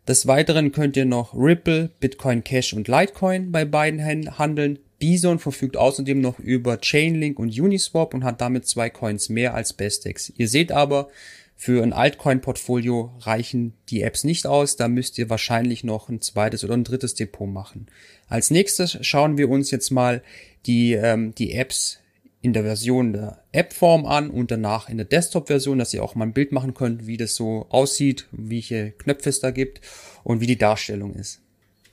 Des 0.07 0.25
Weiteren 0.25 0.71
könnt 0.71 0.97
ihr 0.97 1.05
noch 1.05 1.35
Ripple, 1.35 1.91
Bitcoin 1.99 2.43
Cash 2.43 2.73
und 2.73 2.87
Litecoin 2.87 3.51
bei 3.51 3.63
beiden 3.63 4.03
handeln. 4.39 4.79
Bison 5.03 5.37
verfügt 5.37 5.75
außerdem 5.75 6.21
noch 6.21 6.39
über 6.39 6.79
Chainlink 6.79 7.37
und 7.37 7.59
Uniswap 7.59 8.13
und 8.13 8.23
hat 8.23 8.39
damit 8.39 8.65
zwei 8.65 8.89
Coins 8.89 9.27
mehr 9.27 9.53
als 9.53 9.73
Bestex. 9.73 10.31
Ihr 10.37 10.47
seht 10.47 10.71
aber, 10.71 11.09
für 11.57 11.83
ein 11.83 11.91
Altcoin-Portfolio 11.91 13.11
reichen 13.19 13.73
die 13.89 14.01
Apps 14.01 14.23
nicht 14.23 14.47
aus, 14.47 14.77
da 14.77 14.87
müsst 14.87 15.17
ihr 15.17 15.29
wahrscheinlich 15.29 15.83
noch 15.83 16.07
ein 16.07 16.21
zweites 16.21 16.63
oder 16.63 16.75
ein 16.75 16.85
drittes 16.85 17.15
Depot 17.15 17.49
machen. 17.49 17.87
Als 18.29 18.49
nächstes 18.49 18.97
schauen 19.01 19.37
wir 19.37 19.49
uns 19.49 19.71
jetzt 19.71 19.91
mal 19.91 20.23
die, 20.65 20.93
ähm, 20.93 21.35
die 21.35 21.51
Apps 21.51 21.99
in 22.41 22.53
der 22.53 22.63
Version 22.63 23.11
der 23.11 23.43
App-Form 23.51 24.05
an 24.05 24.29
und 24.29 24.51
danach 24.51 24.87
in 24.87 24.95
der 24.95 25.05
Desktop-Version, 25.05 25.79
dass 25.79 25.93
ihr 25.93 26.01
auch 26.01 26.15
mal 26.15 26.27
ein 26.27 26.33
Bild 26.33 26.53
machen 26.53 26.73
könnt, 26.73 27.07
wie 27.07 27.17
das 27.17 27.35
so 27.35 27.65
aussieht, 27.67 28.29
welche 28.31 28.91
Knöpfe 28.91 29.31
es 29.31 29.41
da 29.41 29.51
gibt 29.51 29.81
und 30.23 30.39
wie 30.39 30.47
die 30.47 30.57
Darstellung 30.57 31.13
ist. 31.13 31.41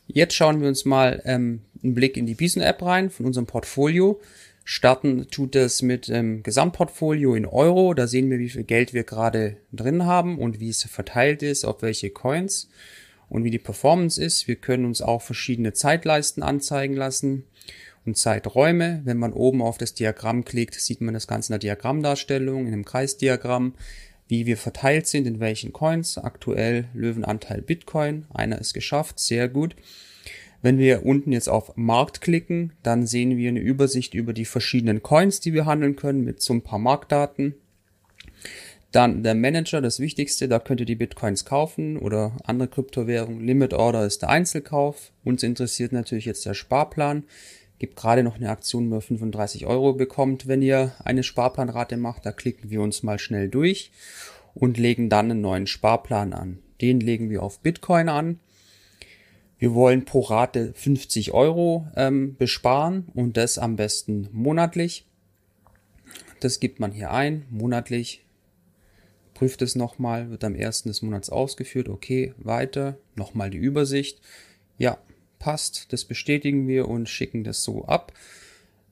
Jetzt 0.07 0.35
schauen 0.35 0.61
wir 0.61 0.69
uns 0.69 0.85
mal 0.85 1.23
ähm, 1.25 1.62
einen 1.82 1.94
Blick 1.94 2.16
in 2.16 2.26
die 2.26 2.34
Bison 2.34 2.62
App 2.62 2.82
rein 2.82 3.10
von 3.10 3.26
unserem 3.26 3.46
Portfolio. 3.46 4.20
Starten 4.64 5.28
tut 5.30 5.56
es 5.56 5.82
mit 5.82 6.08
ähm, 6.08 6.42
Gesamtportfolio 6.42 7.34
in 7.34 7.46
Euro. 7.46 7.94
Da 7.94 8.06
sehen 8.06 8.30
wir, 8.30 8.38
wie 8.38 8.50
viel 8.50 8.64
Geld 8.64 8.92
wir 8.92 9.04
gerade 9.04 9.56
drin 9.72 10.04
haben 10.04 10.38
und 10.38 10.60
wie 10.60 10.68
es 10.68 10.84
verteilt 10.84 11.42
ist, 11.42 11.64
auf 11.64 11.82
welche 11.82 12.10
Coins 12.10 12.68
und 13.28 13.44
wie 13.44 13.50
die 13.50 13.58
Performance 13.58 14.22
ist. 14.22 14.46
Wir 14.46 14.56
können 14.56 14.84
uns 14.84 15.02
auch 15.02 15.22
verschiedene 15.22 15.72
Zeitleisten 15.72 16.42
anzeigen 16.42 16.94
lassen 16.94 17.44
und 18.04 18.16
Zeiträume. 18.16 19.00
Wenn 19.04 19.16
man 19.16 19.32
oben 19.32 19.62
auf 19.62 19.78
das 19.78 19.94
Diagramm 19.94 20.44
klickt, 20.44 20.75
sieht 20.75 21.00
man 21.00 21.14
das 21.14 21.26
Ganze 21.26 21.49
in 21.49 21.54
der 21.54 21.75
Diagrammdarstellung, 21.75 22.66
in 22.66 22.72
einem 22.72 22.84
Kreisdiagramm, 22.84 23.75
wie 24.28 24.46
wir 24.46 24.56
verteilt 24.56 25.06
sind, 25.06 25.26
in 25.26 25.40
welchen 25.40 25.72
Coins. 25.72 26.18
Aktuell 26.18 26.84
Löwenanteil 26.94 27.62
Bitcoin. 27.62 28.26
Einer 28.32 28.60
ist 28.60 28.75
geschafft, 28.75 29.18
sehr 29.18 29.49
gut. 29.49 29.75
Wenn 30.62 30.79
wir 30.79 31.07
unten 31.07 31.33
jetzt 31.33 31.49
auf 31.49 31.76
Markt 31.76 32.21
klicken, 32.21 32.73
dann 32.83 33.07
sehen 33.07 33.37
wir 33.37 33.49
eine 33.49 33.61
Übersicht 33.61 34.14
über 34.14 34.33
die 34.33 34.45
verschiedenen 34.45 35.02
Coins, 35.02 35.40
die 35.40 35.55
wir 35.55 35.64
handeln 35.64 35.97
können, 35.97 36.25
mit 36.25 36.43
so 36.43 36.52
ein 36.52 36.62
paar 36.62 36.79
Marktdaten. 36.79 37.55
Dann 38.93 39.23
der 39.23 39.35
Manager, 39.35 39.81
das 39.81 40.00
Wichtigste, 40.00 40.49
da 40.49 40.59
könnt 40.59 40.81
ihr 40.81 40.87
die 40.87 40.97
Bitcoins 40.97 41.45
kaufen 41.45 41.97
oder 41.97 42.37
andere 42.45 42.69
Kryptowährungen. 42.69 43.47
Limit 43.47 43.73
Order 43.73 44.05
ist 44.05 44.23
der 44.23 44.31
Einzelkauf. 44.31 45.12
Uns 45.25 45.43
interessiert 45.43 45.93
natürlich 45.93 46.25
jetzt 46.25 46.45
der 46.45 46.55
Sparplan. 46.55 47.25
Gibt 47.79 47.97
gerade 47.97 48.25
noch 48.25 48.37
eine 48.37 48.50
Aktion, 48.50 48.90
wo 48.90 48.97
ihr 48.97 49.00
35 49.00 49.64
Euro 49.67 49.95
bekommt, 49.95 50.49
wenn 50.49 50.61
ihr 50.61 50.93
eine 51.05 51.23
Sparplanrate 51.23 51.97
macht. 51.97 52.26
Da 52.26 52.33
klicken 52.33 52.69
wir 52.69 52.83
uns 52.83 53.02
mal 53.02 53.19
schnell 53.19 53.49
durch 53.49 53.93
und 54.55 54.76
legen 54.76 55.09
dann 55.09 55.31
einen 55.31 55.40
neuen 55.40 55.67
Sparplan 55.69 56.33
an. 56.33 56.59
Den 56.81 57.00
legen 57.00 57.31
wir 57.31 57.43
auf 57.43 57.61
Bitcoin 57.61 58.09
an. 58.09 58.40
Wir 59.61 59.75
wollen 59.75 60.07
pro 60.07 60.21
Rate 60.21 60.73
50 60.73 61.33
Euro 61.33 61.87
ähm, 61.95 62.35
besparen 62.38 63.05
und 63.12 63.37
das 63.37 63.59
am 63.59 63.76
besten 63.76 64.26
monatlich. 64.33 65.05
Das 66.40 66.61
gibt 66.61 66.81
man 66.81 66.93
hier 66.93 67.11
ein, 67.11 67.45
monatlich. 67.50 68.25
Prüft 69.35 69.61
es 69.61 69.76
nochmal, 69.76 70.31
wird 70.31 70.45
am 70.45 70.55
ersten 70.55 70.88
des 70.88 71.02
Monats 71.02 71.29
ausgeführt. 71.29 71.90
Okay, 71.90 72.33
weiter. 72.38 72.97
Nochmal 73.17 73.50
die 73.50 73.59
Übersicht. 73.59 74.23
Ja, 74.79 74.97
passt, 75.38 75.93
das 75.93 76.07
bestätigen 76.07 76.67
wir 76.67 76.88
und 76.88 77.11
schicken 77.11 77.45
das 77.45 77.62
so 77.62 77.85
ab 77.85 78.14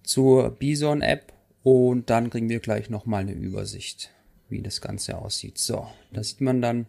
zur 0.03 0.51
Bison 0.51 1.01
App 1.01 1.33
und 1.63 2.11
dann 2.11 2.29
kriegen 2.29 2.51
wir 2.51 2.61
gleich 2.61 2.91
nochmal 2.91 3.23
eine 3.23 3.33
Übersicht, 3.33 4.11
wie 4.51 4.61
das 4.61 4.83
Ganze 4.83 5.17
aussieht. 5.17 5.57
So, 5.57 5.87
da 6.13 6.23
sieht 6.23 6.43
man 6.43 6.61
dann 6.61 6.85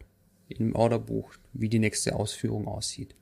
im 0.50 0.76
Orderbuch, 0.76 1.32
wie 1.54 1.70
die 1.70 1.80
nächste 1.80 2.18
Ausführung 2.18 2.68
aussieht. 2.68 3.16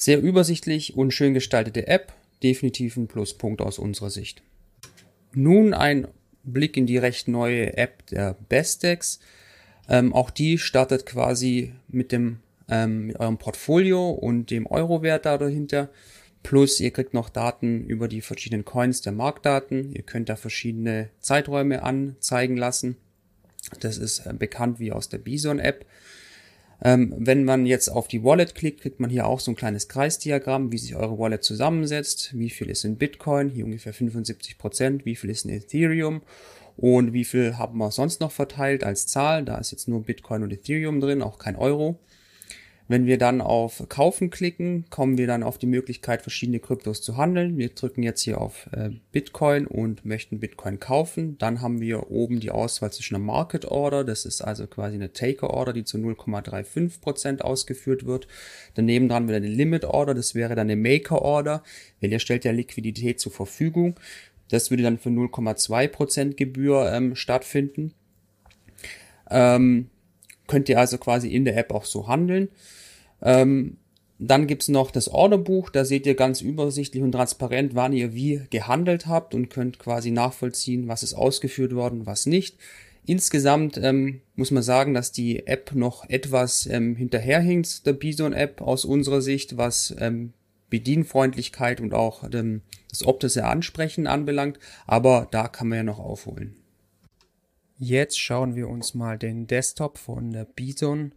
Sehr 0.00 0.22
übersichtlich 0.22 0.96
und 0.96 1.10
schön 1.10 1.34
gestaltete 1.34 1.86
App, 1.86 2.14
definitiv 2.42 2.96
ein 2.96 3.06
Pluspunkt 3.06 3.60
aus 3.60 3.78
unserer 3.78 4.08
Sicht. 4.08 4.42
Nun 5.34 5.74
ein 5.74 6.08
Blick 6.42 6.78
in 6.78 6.86
die 6.86 6.96
recht 6.96 7.28
neue 7.28 7.76
App 7.76 8.06
der 8.06 8.34
Bestex. 8.48 9.20
Ähm, 9.90 10.14
auch 10.14 10.30
die 10.30 10.56
startet 10.56 11.04
quasi 11.04 11.74
mit 11.86 12.12
dem 12.12 12.38
ähm, 12.70 13.08
mit 13.08 13.20
eurem 13.20 13.36
Portfolio 13.36 14.08
und 14.08 14.50
dem 14.50 14.66
Euro-Wert 14.66 15.26
da 15.26 15.36
dahinter. 15.36 15.90
Plus 16.42 16.80
ihr 16.80 16.92
kriegt 16.92 17.12
noch 17.12 17.28
Daten 17.28 17.84
über 17.84 18.08
die 18.08 18.22
verschiedenen 18.22 18.64
Coins 18.64 19.02
der 19.02 19.12
Marktdaten. 19.12 19.92
Ihr 19.92 20.02
könnt 20.02 20.30
da 20.30 20.36
verschiedene 20.36 21.10
Zeiträume 21.20 21.82
anzeigen 21.82 22.56
lassen. 22.56 22.96
Das 23.80 23.98
ist 23.98 24.20
äh, 24.20 24.32
bekannt 24.32 24.80
wie 24.80 24.92
aus 24.92 25.10
der 25.10 25.18
Bison-App. 25.18 25.84
Ähm, 26.82 27.14
wenn 27.16 27.44
man 27.44 27.66
jetzt 27.66 27.88
auf 27.88 28.08
die 28.08 28.24
Wallet 28.24 28.54
klickt, 28.54 28.80
kriegt 28.80 29.00
man 29.00 29.10
hier 29.10 29.26
auch 29.26 29.40
so 29.40 29.50
ein 29.50 29.56
kleines 29.56 29.88
Kreisdiagramm, 29.88 30.72
wie 30.72 30.78
sich 30.78 30.96
eure 30.96 31.18
Wallet 31.18 31.44
zusammensetzt. 31.44 32.30
Wie 32.38 32.50
viel 32.50 32.70
ist 32.70 32.84
in 32.84 32.96
Bitcoin? 32.96 33.50
Hier 33.50 33.64
ungefähr 33.64 33.92
75 33.92 34.56
Prozent. 34.56 35.04
Wie 35.04 35.16
viel 35.16 35.30
ist 35.30 35.44
in 35.44 35.50
Ethereum? 35.50 36.22
Und 36.76 37.12
wie 37.12 37.24
viel 37.24 37.58
haben 37.58 37.78
wir 37.78 37.90
sonst 37.90 38.20
noch 38.20 38.32
verteilt 38.32 38.84
als 38.84 39.06
Zahl? 39.06 39.44
Da 39.44 39.58
ist 39.58 39.72
jetzt 39.72 39.88
nur 39.88 40.02
Bitcoin 40.02 40.42
und 40.42 40.52
Ethereum 40.52 41.00
drin, 41.00 41.20
auch 41.20 41.38
kein 41.38 41.56
Euro. 41.56 41.98
Wenn 42.90 43.06
wir 43.06 43.18
dann 43.18 43.40
auf 43.40 43.84
Kaufen 43.88 44.30
klicken, 44.30 44.84
kommen 44.90 45.16
wir 45.16 45.28
dann 45.28 45.44
auf 45.44 45.58
die 45.58 45.68
Möglichkeit, 45.68 46.22
verschiedene 46.22 46.58
Kryptos 46.58 47.02
zu 47.02 47.16
handeln. 47.16 47.56
Wir 47.56 47.68
drücken 47.68 48.02
jetzt 48.02 48.22
hier 48.22 48.40
auf 48.40 48.68
äh, 48.72 48.90
Bitcoin 49.12 49.68
und 49.68 50.04
möchten 50.04 50.40
Bitcoin 50.40 50.80
kaufen. 50.80 51.38
Dann 51.38 51.60
haben 51.60 51.80
wir 51.80 52.10
oben 52.10 52.40
die 52.40 52.50
Auswahl 52.50 52.90
zwischen 52.90 53.14
einer 53.14 53.24
Market 53.24 53.64
Order, 53.66 54.02
das 54.02 54.24
ist 54.24 54.42
also 54.42 54.66
quasi 54.66 54.96
eine 54.96 55.12
Taker 55.12 55.50
Order, 55.50 55.72
die 55.72 55.84
zu 55.84 55.98
0,35% 55.98 57.42
ausgeführt 57.42 58.06
wird. 58.06 58.26
Daneben 58.74 59.08
dran 59.08 59.28
wieder 59.28 59.36
eine 59.36 59.46
Limit 59.46 59.84
Order, 59.84 60.14
das 60.14 60.34
wäre 60.34 60.56
dann 60.56 60.68
eine 60.68 60.74
Maker 60.74 61.22
Order, 61.22 61.62
weil 62.00 62.10
ihr 62.10 62.18
stellt 62.18 62.44
ja 62.44 62.50
Liquidität 62.50 63.20
zur 63.20 63.30
Verfügung. 63.30 64.00
Das 64.48 64.72
würde 64.72 64.82
dann 64.82 64.98
für 64.98 65.10
0,2% 65.10 66.34
Gebühr 66.34 66.92
ähm, 66.92 67.14
stattfinden. 67.14 67.94
Ähm, 69.30 69.90
könnt 70.48 70.68
ihr 70.68 70.80
also 70.80 70.98
quasi 70.98 71.28
in 71.28 71.44
der 71.44 71.56
App 71.56 71.72
auch 71.72 71.84
so 71.84 72.08
handeln. 72.08 72.48
Ähm, 73.22 73.76
dann 74.18 74.46
gibt's 74.46 74.68
noch 74.68 74.90
das 74.90 75.08
Orderbuch, 75.08 75.70
da 75.70 75.86
seht 75.86 76.04
ihr 76.04 76.14
ganz 76.14 76.42
übersichtlich 76.42 77.02
und 77.02 77.12
transparent, 77.12 77.74
wann 77.74 77.94
ihr 77.94 78.12
wie 78.12 78.42
gehandelt 78.50 79.06
habt 79.06 79.34
und 79.34 79.48
könnt 79.48 79.78
quasi 79.78 80.10
nachvollziehen, 80.10 80.88
was 80.88 81.02
ist 81.02 81.14
ausgeführt 81.14 81.74
worden, 81.74 82.04
was 82.04 82.26
nicht. 82.26 82.58
Insgesamt 83.06 83.78
ähm, 83.78 84.20
muss 84.36 84.50
man 84.50 84.62
sagen, 84.62 84.92
dass 84.92 85.10
die 85.10 85.46
App 85.46 85.74
noch 85.74 86.08
etwas 86.10 86.66
ähm, 86.66 86.96
hinterherhinkt, 86.96 87.86
der 87.86 87.94
Bison-App 87.94 88.60
aus 88.60 88.84
unserer 88.84 89.22
Sicht, 89.22 89.56
was 89.56 89.94
ähm, 89.98 90.34
Bedienfreundlichkeit 90.68 91.80
und 91.80 91.94
auch 91.94 92.22
ähm, 92.30 92.60
das 92.90 93.06
optische 93.06 93.46
Ansprechen 93.46 94.06
anbelangt, 94.06 94.58
aber 94.86 95.28
da 95.30 95.48
kann 95.48 95.68
man 95.68 95.78
ja 95.78 95.82
noch 95.82 95.98
aufholen. 95.98 96.56
Jetzt 97.78 98.20
schauen 98.20 98.54
wir 98.54 98.68
uns 98.68 98.94
mal 98.94 99.18
den 99.18 99.46
Desktop 99.46 99.96
von 99.96 100.30
der 100.30 100.44
Bison 100.44 101.12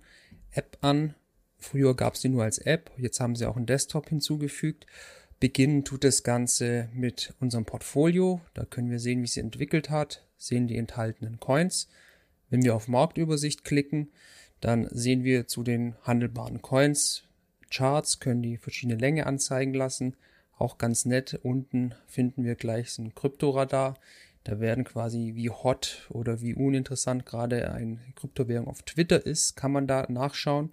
App 0.51 0.77
an. 0.79 1.15
Früher 1.63 1.95
gab 1.95 2.15
es 2.15 2.21
die 2.21 2.29
nur 2.29 2.43
als 2.43 2.57
App, 2.57 2.91
jetzt 2.97 3.21
haben 3.21 3.35
sie 3.35 3.45
auch 3.45 3.55
einen 3.55 3.65
Desktop 3.65 4.09
hinzugefügt. 4.09 4.85
Beginnen 5.39 5.85
tut 5.85 6.03
das 6.03 6.23
Ganze 6.23 6.89
mit 6.93 7.33
unserem 7.39 7.65
Portfolio. 7.65 8.41
Da 8.53 8.65
können 8.65 8.91
wir 8.91 8.99
sehen, 8.99 9.21
wie 9.21 9.25
es 9.25 9.37
entwickelt 9.37 9.89
hat, 9.89 10.25
sehen 10.37 10.67
die 10.67 10.77
enthaltenen 10.77 11.39
Coins. 11.39 11.87
Wenn 12.49 12.63
wir 12.63 12.75
auf 12.75 12.89
Marktübersicht 12.89 13.63
klicken, 13.63 14.11
dann 14.59 14.87
sehen 14.91 15.23
wir 15.23 15.47
zu 15.47 15.63
den 15.63 15.95
handelbaren 16.03 16.61
Coins 16.61 17.23
Charts, 17.71 18.19
können 18.19 18.43
die 18.43 18.57
verschiedene 18.57 18.99
Länge 18.99 19.25
anzeigen 19.25 19.73
lassen. 19.73 20.15
Auch 20.57 20.77
ganz 20.77 21.05
nett, 21.05 21.39
unten 21.43 21.95
finden 22.07 22.43
wir 22.43 22.55
gleich 22.55 22.97
ein 22.99 23.15
Kryptoradar. 23.15 23.97
Da 24.43 24.59
werden 24.59 24.83
quasi 24.83 25.31
wie 25.35 25.49
hot 25.49 26.07
oder 26.09 26.41
wie 26.41 26.53
uninteressant 26.53 27.25
gerade 27.25 27.71
eine 27.71 27.99
Kryptowährung 28.15 28.67
auf 28.67 28.83
Twitter 28.83 29.25
ist, 29.25 29.55
kann 29.55 29.71
man 29.71 29.87
da 29.87 30.05
nachschauen. 30.09 30.71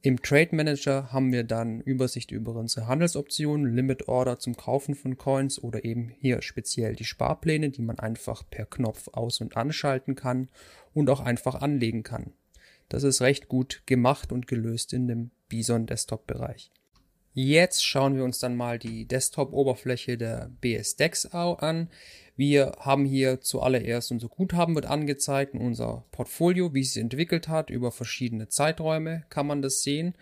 Im 0.00 0.22
Trade 0.22 0.54
Manager 0.54 1.10
haben 1.12 1.32
wir 1.32 1.42
dann 1.42 1.80
Übersicht 1.80 2.30
über 2.30 2.54
unsere 2.54 2.86
Handelsoptionen, 2.86 3.74
Limit 3.74 4.06
Order 4.06 4.38
zum 4.38 4.56
Kaufen 4.56 4.94
von 4.94 5.18
Coins 5.18 5.60
oder 5.60 5.84
eben 5.84 6.10
hier 6.20 6.40
speziell 6.40 6.94
die 6.94 7.04
Sparpläne, 7.04 7.70
die 7.70 7.82
man 7.82 7.98
einfach 7.98 8.44
per 8.48 8.64
Knopf 8.66 9.08
aus- 9.08 9.40
und 9.40 9.56
anschalten 9.56 10.14
kann 10.14 10.50
und 10.94 11.10
auch 11.10 11.18
einfach 11.20 11.56
anlegen 11.56 12.04
kann. 12.04 12.32
Das 12.88 13.02
ist 13.02 13.20
recht 13.20 13.48
gut 13.48 13.82
gemacht 13.86 14.30
und 14.30 14.46
gelöst 14.46 14.92
in 14.92 15.08
dem 15.08 15.30
Bison 15.48 15.86
Desktop 15.86 16.28
Bereich. 16.28 16.70
Jetzt 17.40 17.86
schauen 17.86 18.16
wir 18.16 18.24
uns 18.24 18.40
dann 18.40 18.56
mal 18.56 18.80
die 18.80 19.04
Desktop-Oberfläche 19.04 20.18
der 20.18 20.50
BSDEX 20.60 21.26
an. 21.60 21.88
Wir 22.34 22.72
haben 22.80 23.04
hier 23.04 23.40
zuallererst 23.40 24.10
unser 24.10 24.26
Guthaben 24.26 24.74
wird 24.74 24.86
angezeigt 24.86 25.54
unser 25.60 26.04
Portfolio, 26.10 26.74
wie 26.74 26.80
es 26.80 26.94
sich 26.94 27.00
entwickelt 27.00 27.46
hat, 27.46 27.70
über 27.70 27.92
verschiedene 27.92 28.48
Zeiträume 28.48 29.22
kann 29.28 29.46
man 29.46 29.62
das 29.62 29.84
sehen. 29.84 30.16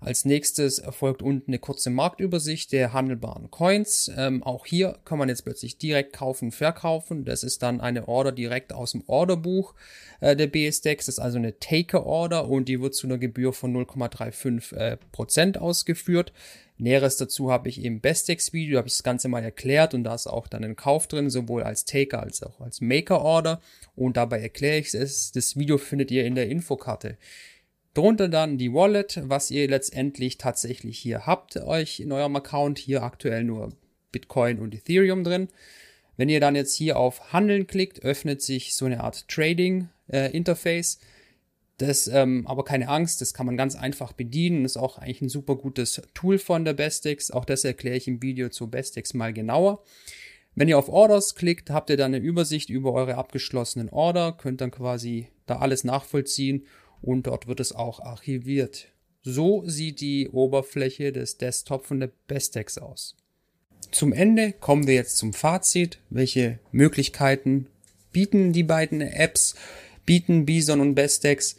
Als 0.00 0.24
nächstes 0.24 0.78
erfolgt 0.78 1.22
unten 1.22 1.50
eine 1.50 1.58
kurze 1.58 1.88
Marktübersicht 1.88 2.72
der 2.72 2.92
handelbaren 2.92 3.50
Coins. 3.50 4.10
Ähm, 4.16 4.42
auch 4.42 4.66
hier 4.66 4.98
kann 5.04 5.18
man 5.18 5.28
jetzt 5.28 5.44
plötzlich 5.44 5.78
direkt 5.78 6.12
kaufen, 6.12 6.52
verkaufen. 6.52 7.24
Das 7.24 7.42
ist 7.42 7.62
dann 7.62 7.80
eine 7.80 8.06
Order 8.06 8.32
direkt 8.32 8.72
aus 8.72 8.92
dem 8.92 9.02
Orderbuch 9.06 9.74
äh, 10.20 10.36
der 10.36 10.46
BSDEX. 10.48 11.06
Das 11.06 11.14
ist 11.16 11.20
also 11.20 11.38
eine 11.38 11.58
Taker-Order 11.58 12.48
und 12.48 12.68
die 12.68 12.80
wird 12.80 12.94
zu 12.94 13.06
einer 13.06 13.18
Gebühr 13.18 13.52
von 13.52 13.74
0,35% 13.74 15.56
äh, 15.56 15.58
ausgeführt. 15.58 16.32
Näheres 16.76 17.16
dazu 17.16 17.52
habe 17.52 17.68
ich 17.68 17.84
im 17.84 18.00
Bestex-Video, 18.00 18.78
habe 18.78 18.88
ich 18.88 18.94
das 18.94 19.04
Ganze 19.04 19.28
mal 19.28 19.44
erklärt 19.44 19.94
und 19.94 20.02
da 20.02 20.14
ist 20.14 20.26
auch 20.26 20.48
dann 20.48 20.64
ein 20.64 20.74
Kauf 20.74 21.06
drin, 21.06 21.30
sowohl 21.30 21.62
als 21.62 21.84
Taker 21.84 22.20
als 22.20 22.42
auch 22.42 22.60
als 22.60 22.80
Maker-Order. 22.80 23.60
Und 23.94 24.16
dabei 24.16 24.40
erkläre 24.40 24.78
ich 24.78 24.92
es. 24.92 25.30
Das 25.30 25.56
Video 25.56 25.78
findet 25.78 26.10
ihr 26.10 26.24
in 26.24 26.34
der 26.34 26.48
Infokarte. 26.48 27.16
Drunter 27.94 28.28
dann 28.28 28.58
die 28.58 28.72
Wallet, 28.72 29.22
was 29.24 29.50
ihr 29.50 29.68
letztendlich 29.68 30.36
tatsächlich 30.36 30.98
hier 30.98 31.26
habt, 31.26 31.56
euch 31.56 32.00
in 32.00 32.10
eurem 32.10 32.34
Account. 32.36 32.78
Hier 32.78 33.04
aktuell 33.04 33.44
nur 33.44 33.72
Bitcoin 34.10 34.58
und 34.58 34.74
Ethereum 34.74 35.22
drin. 35.22 35.48
Wenn 36.16 36.28
ihr 36.28 36.40
dann 36.40 36.56
jetzt 36.56 36.74
hier 36.74 36.98
auf 36.98 37.32
Handeln 37.32 37.66
klickt, 37.66 38.04
öffnet 38.04 38.42
sich 38.42 38.74
so 38.74 38.84
eine 38.84 39.02
Art 39.02 39.28
Trading 39.28 39.88
äh. 40.08 40.30
Das 41.78 42.06
ähm, 42.06 42.46
aber 42.46 42.64
keine 42.64 42.88
Angst, 42.88 43.20
das 43.20 43.34
kann 43.34 43.46
man 43.46 43.56
ganz 43.56 43.74
einfach 43.74 44.12
bedienen. 44.12 44.64
Ist 44.64 44.76
auch 44.76 44.98
eigentlich 44.98 45.22
ein 45.22 45.28
super 45.28 45.56
gutes 45.56 46.02
Tool 46.14 46.38
von 46.38 46.64
der 46.64 46.72
Bestix. 46.72 47.30
Auch 47.30 47.44
das 47.44 47.64
erkläre 47.64 47.96
ich 47.96 48.06
im 48.06 48.22
Video 48.22 48.48
zu 48.48 48.70
Bestix 48.70 49.14
mal 49.14 49.32
genauer. 49.32 49.82
Wenn 50.54 50.68
ihr 50.68 50.78
auf 50.78 50.88
Orders 50.88 51.34
klickt, 51.34 51.70
habt 51.70 51.90
ihr 51.90 51.96
dann 51.96 52.14
eine 52.14 52.24
Übersicht 52.24 52.70
über 52.70 52.92
eure 52.92 53.16
abgeschlossenen 53.16 53.88
Order, 53.88 54.32
könnt 54.32 54.60
dann 54.60 54.70
quasi 54.70 55.28
da 55.46 55.58
alles 55.58 55.82
nachvollziehen 55.82 56.64
und 57.04 57.26
dort 57.26 57.46
wird 57.46 57.60
es 57.60 57.72
auch 57.72 58.00
archiviert. 58.00 58.88
So 59.22 59.62
sieht 59.66 60.00
die 60.00 60.28
Oberfläche 60.28 61.12
des 61.12 61.38
Desktop 61.38 61.86
von 61.86 62.00
der 62.00 62.10
Bestex 62.26 62.78
aus. 62.78 63.16
Zum 63.90 64.12
Ende 64.12 64.52
kommen 64.52 64.86
wir 64.86 64.94
jetzt 64.94 65.16
zum 65.16 65.32
Fazit. 65.32 65.98
Welche 66.10 66.58
Möglichkeiten 66.72 67.66
bieten 68.12 68.52
die 68.52 68.62
beiden 68.62 69.00
Apps, 69.00 69.54
bieten 70.04 70.46
Bison 70.46 70.80
und 70.80 70.94
Bestex? 70.94 71.56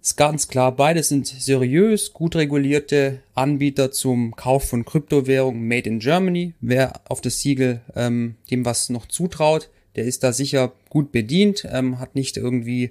Ist 0.00 0.16
ganz 0.16 0.48
klar, 0.48 0.76
beide 0.76 1.02
sind 1.02 1.26
seriös, 1.26 2.12
gut 2.12 2.36
regulierte 2.36 3.22
Anbieter 3.34 3.90
zum 3.90 4.36
Kauf 4.36 4.68
von 4.68 4.84
Kryptowährungen 4.84 5.66
made 5.66 5.88
in 5.88 5.98
Germany. 5.98 6.52
Wer 6.60 7.00
auf 7.08 7.22
das 7.22 7.40
Siegel 7.40 7.80
ähm, 7.96 8.36
dem 8.50 8.66
was 8.66 8.90
noch 8.90 9.06
zutraut, 9.06 9.70
der 9.96 10.04
ist 10.04 10.22
da 10.22 10.32
sicher 10.32 10.72
gut 10.90 11.10
bedient, 11.10 11.66
ähm, 11.70 11.98
hat 11.98 12.14
nicht 12.14 12.36
irgendwie 12.36 12.90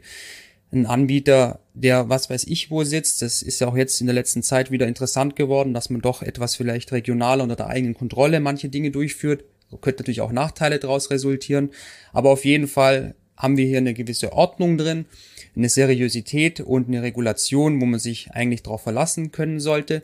einen 0.71 0.87
Anbieter, 0.87 1.59
der 1.73 2.09
was 2.09 2.29
weiß 2.29 2.45
ich 2.45 2.71
wo 2.71 2.83
sitzt. 2.83 3.21
Das 3.21 3.41
ist 3.41 3.59
ja 3.59 3.67
auch 3.67 3.75
jetzt 3.75 3.99
in 3.99 4.07
der 4.07 4.13
letzten 4.13 4.43
Zeit 4.43 4.71
wieder 4.71 4.87
interessant 4.87 5.35
geworden, 5.35 5.73
dass 5.73 5.89
man 5.89 6.01
doch 6.01 6.21
etwas 6.21 6.55
vielleicht 6.55 6.91
regionaler 6.91 7.43
unter 7.43 7.55
der 7.55 7.67
eigenen 7.67 7.95
Kontrolle 7.95 8.39
manche 8.39 8.69
Dinge 8.69 8.91
durchführt. 8.91 9.43
Könnte 9.81 10.03
natürlich 10.03 10.21
auch 10.21 10.31
Nachteile 10.31 10.77
daraus 10.77 11.09
resultieren. 11.09 11.71
Aber 12.11 12.29
auf 12.29 12.45
jeden 12.45 12.67
Fall 12.67 13.15
haben 13.37 13.57
wir 13.57 13.65
hier 13.65 13.79
eine 13.79 13.93
gewisse 13.93 14.33
Ordnung 14.33 14.77
drin 14.77 15.05
eine 15.55 15.69
Seriosität 15.69 16.59
und 16.59 16.87
eine 16.87 17.01
Regulation, 17.01 17.79
wo 17.79 17.85
man 17.85 17.99
sich 17.99 18.31
eigentlich 18.31 18.63
darauf 18.63 18.81
verlassen 18.81 19.31
können 19.31 19.59
sollte. 19.59 20.03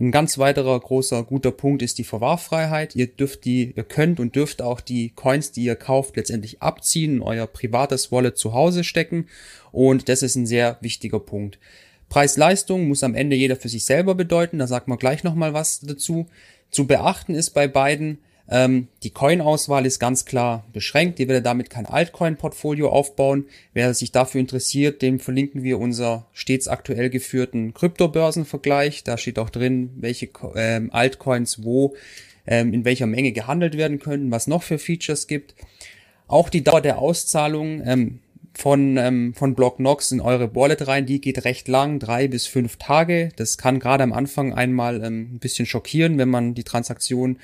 Ein 0.00 0.12
ganz 0.12 0.38
weiterer 0.38 0.78
großer 0.78 1.24
guter 1.24 1.50
Punkt 1.50 1.82
ist 1.82 1.98
die 1.98 2.04
Verwahrfreiheit. 2.04 2.94
Ihr 2.94 3.08
dürft 3.08 3.44
die, 3.44 3.72
ihr 3.74 3.82
könnt 3.82 4.20
und 4.20 4.36
dürft 4.36 4.62
auch 4.62 4.80
die 4.80 5.10
Coins, 5.10 5.50
die 5.50 5.64
ihr 5.64 5.74
kauft, 5.74 6.16
letztendlich 6.16 6.62
abziehen, 6.62 7.16
in 7.16 7.22
euer 7.22 7.46
privates 7.48 8.12
Wallet 8.12 8.38
zu 8.38 8.52
Hause 8.52 8.84
stecken. 8.84 9.26
Und 9.72 10.08
das 10.08 10.22
ist 10.22 10.36
ein 10.36 10.46
sehr 10.46 10.78
wichtiger 10.80 11.18
Punkt. 11.18 11.58
Preis-Leistung 12.08 12.88
muss 12.88 13.02
am 13.02 13.14
Ende 13.14 13.36
jeder 13.36 13.56
für 13.56 13.68
sich 13.68 13.84
selber 13.84 14.14
bedeuten. 14.14 14.58
Da 14.58 14.66
sagt 14.66 14.86
man 14.86 14.98
gleich 14.98 15.24
nochmal 15.24 15.52
was 15.52 15.80
dazu. 15.80 16.26
Zu 16.70 16.86
beachten 16.86 17.34
ist 17.34 17.50
bei 17.50 17.66
beiden, 17.66 18.18
ähm, 18.50 18.88
die 19.02 19.10
Coin-Auswahl 19.10 19.84
ist 19.84 19.98
ganz 19.98 20.24
klar 20.24 20.64
beschränkt. 20.72 21.20
Ihr 21.20 21.28
werdet 21.28 21.44
damit 21.44 21.68
kein 21.68 21.86
Altcoin-Portfolio 21.86 22.88
aufbauen. 22.88 23.46
Wer 23.74 23.92
sich 23.92 24.10
dafür 24.10 24.40
interessiert, 24.40 25.02
dem 25.02 25.20
verlinken 25.20 25.62
wir 25.62 25.78
unser 25.78 26.26
stets 26.32 26.66
aktuell 26.66 27.10
geführten 27.10 27.74
Kryptobörsenvergleich. 27.74 29.04
Da 29.04 29.18
steht 29.18 29.38
auch 29.38 29.50
drin, 29.50 29.90
welche 29.96 30.30
ähm, 30.54 30.90
Altcoins 30.92 31.62
wo 31.62 31.94
ähm, 32.46 32.72
in 32.72 32.84
welcher 32.84 33.06
Menge 33.06 33.32
gehandelt 33.32 33.76
werden 33.76 33.98
können, 33.98 34.30
was 34.30 34.46
noch 34.46 34.62
für 34.62 34.78
Features 34.78 35.26
gibt. 35.26 35.54
Auch 36.26 36.48
die 36.48 36.64
Dauer 36.64 36.80
der 36.80 36.98
Auszahlung 36.98 37.82
ähm, 37.84 38.20
von, 38.54 38.96
ähm, 38.96 39.34
von 39.34 39.54
BlockNox 39.54 40.10
in 40.12 40.20
eure 40.20 40.54
Wallet 40.54 40.88
rein, 40.88 41.06
die 41.06 41.20
geht 41.20 41.44
recht 41.44 41.68
lang, 41.68 41.98
drei 41.98 42.28
bis 42.28 42.46
fünf 42.46 42.76
Tage. 42.76 43.28
Das 43.36 43.58
kann 43.58 43.78
gerade 43.78 44.02
am 44.02 44.12
Anfang 44.12 44.54
einmal 44.54 45.04
ähm, 45.04 45.34
ein 45.34 45.38
bisschen 45.38 45.66
schockieren, 45.66 46.16
wenn 46.16 46.30
man 46.30 46.54
die 46.54 46.64
Transaktion 46.64 47.38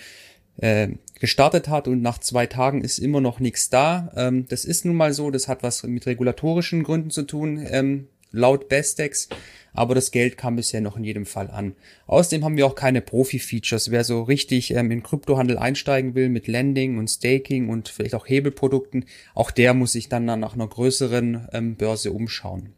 äh, 0.56 0.88
gestartet 1.20 1.68
hat 1.68 1.88
und 1.88 2.02
nach 2.02 2.18
zwei 2.18 2.46
Tagen 2.46 2.82
ist 2.82 2.98
immer 2.98 3.20
noch 3.20 3.40
nichts 3.40 3.70
da. 3.70 4.12
Ähm, 4.16 4.46
das 4.48 4.64
ist 4.64 4.84
nun 4.84 4.96
mal 4.96 5.12
so, 5.12 5.30
das 5.30 5.48
hat 5.48 5.62
was 5.62 5.82
mit 5.84 6.06
regulatorischen 6.06 6.82
Gründen 6.82 7.10
zu 7.10 7.22
tun, 7.22 7.64
ähm, 7.68 8.08
laut 8.30 8.68
Bestex, 8.68 9.28
aber 9.72 9.94
das 9.94 10.10
Geld 10.10 10.36
kam 10.36 10.56
bisher 10.56 10.80
noch 10.80 10.96
in 10.96 11.04
jedem 11.04 11.24
Fall 11.24 11.50
an. 11.50 11.74
Außerdem 12.06 12.44
haben 12.44 12.56
wir 12.56 12.66
auch 12.66 12.74
keine 12.74 13.00
Profi-Features. 13.00 13.90
Wer 13.90 14.04
so 14.04 14.22
richtig 14.22 14.72
ähm, 14.72 14.90
in 14.90 15.02
Kryptohandel 15.02 15.56
einsteigen 15.58 16.14
will 16.14 16.28
mit 16.28 16.46
Lending 16.46 16.98
und 16.98 17.08
Staking 17.08 17.68
und 17.68 17.88
vielleicht 17.88 18.14
auch 18.14 18.28
Hebelprodukten, 18.28 19.06
auch 19.34 19.50
der 19.50 19.74
muss 19.74 19.92
sich 19.92 20.08
dann 20.08 20.24
nach 20.24 20.54
einer 20.54 20.68
größeren 20.68 21.48
ähm, 21.52 21.76
Börse 21.76 22.12
umschauen. 22.12 22.72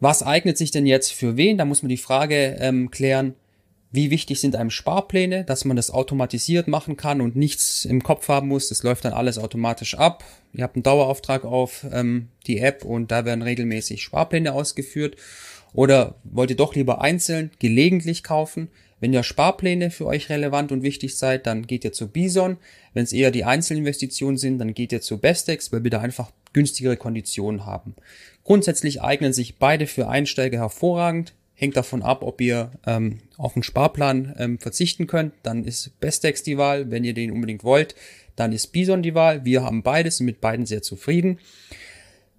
Was 0.00 0.22
eignet 0.22 0.58
sich 0.58 0.70
denn 0.70 0.84
jetzt 0.84 1.12
für 1.12 1.36
wen? 1.36 1.56
Da 1.56 1.64
muss 1.64 1.82
man 1.82 1.88
die 1.88 1.96
Frage 1.96 2.56
ähm, 2.60 2.90
klären, 2.90 3.34
wie 3.92 4.10
wichtig 4.10 4.40
sind 4.40 4.56
einem 4.56 4.70
Sparpläne, 4.70 5.44
dass 5.44 5.64
man 5.64 5.76
das 5.76 5.90
automatisiert 5.90 6.68
machen 6.68 6.96
kann 6.96 7.20
und 7.20 7.36
nichts 7.36 7.84
im 7.84 8.02
Kopf 8.02 8.28
haben 8.28 8.48
muss. 8.48 8.68
Das 8.68 8.82
läuft 8.82 9.04
dann 9.04 9.12
alles 9.12 9.38
automatisch 9.38 9.96
ab. 9.96 10.24
Ihr 10.52 10.64
habt 10.64 10.76
einen 10.76 10.82
Dauerauftrag 10.82 11.44
auf 11.44 11.86
ähm, 11.92 12.28
die 12.46 12.58
App 12.58 12.84
und 12.84 13.10
da 13.10 13.24
werden 13.24 13.42
regelmäßig 13.42 14.02
Sparpläne 14.02 14.52
ausgeführt. 14.52 15.16
Oder 15.72 16.16
wollt 16.24 16.50
ihr 16.50 16.56
doch 16.56 16.74
lieber 16.74 17.00
einzeln 17.00 17.50
gelegentlich 17.58 18.22
kaufen? 18.22 18.68
Wenn 18.98 19.12
ja 19.12 19.22
Sparpläne 19.22 19.90
für 19.90 20.06
euch 20.06 20.30
relevant 20.30 20.72
und 20.72 20.82
wichtig 20.82 21.16
seid, 21.16 21.46
dann 21.46 21.66
geht 21.66 21.84
ihr 21.84 21.92
zu 21.92 22.08
Bison. 22.08 22.56
Wenn 22.94 23.04
es 23.04 23.12
eher 23.12 23.30
die 23.30 23.44
Einzelinvestitionen 23.44 24.38
sind, 24.38 24.58
dann 24.58 24.72
geht 24.72 24.92
ihr 24.92 25.02
zu 25.02 25.18
Bestex, 25.18 25.70
weil 25.70 25.84
wir 25.84 25.90
da 25.90 26.00
einfach 26.00 26.30
günstigere 26.54 26.96
Konditionen 26.96 27.66
haben. 27.66 27.94
Grundsätzlich 28.42 29.02
eignen 29.02 29.34
sich 29.34 29.58
beide 29.58 29.86
für 29.86 30.08
Einsteiger 30.08 30.58
hervorragend 30.58 31.34
hängt 31.56 31.76
davon 31.76 32.02
ab, 32.02 32.22
ob 32.22 32.40
ihr 32.40 32.70
ähm, 32.86 33.18
auf 33.36 33.56
einen 33.56 33.62
Sparplan 33.62 34.34
ähm, 34.38 34.58
verzichten 34.58 35.06
könnt. 35.06 35.32
Dann 35.42 35.64
ist 35.64 35.98
Bestex 35.98 36.42
die 36.42 36.58
Wahl. 36.58 36.90
Wenn 36.90 37.02
ihr 37.02 37.14
den 37.14 37.32
unbedingt 37.32 37.64
wollt, 37.64 37.96
dann 38.36 38.52
ist 38.52 38.68
Bison 38.68 39.02
die 39.02 39.14
Wahl. 39.14 39.44
Wir 39.44 39.64
haben 39.64 39.82
beides, 39.82 40.18
sind 40.18 40.26
mit 40.26 40.40
beiden 40.40 40.66
sehr 40.66 40.82
zufrieden. 40.82 41.38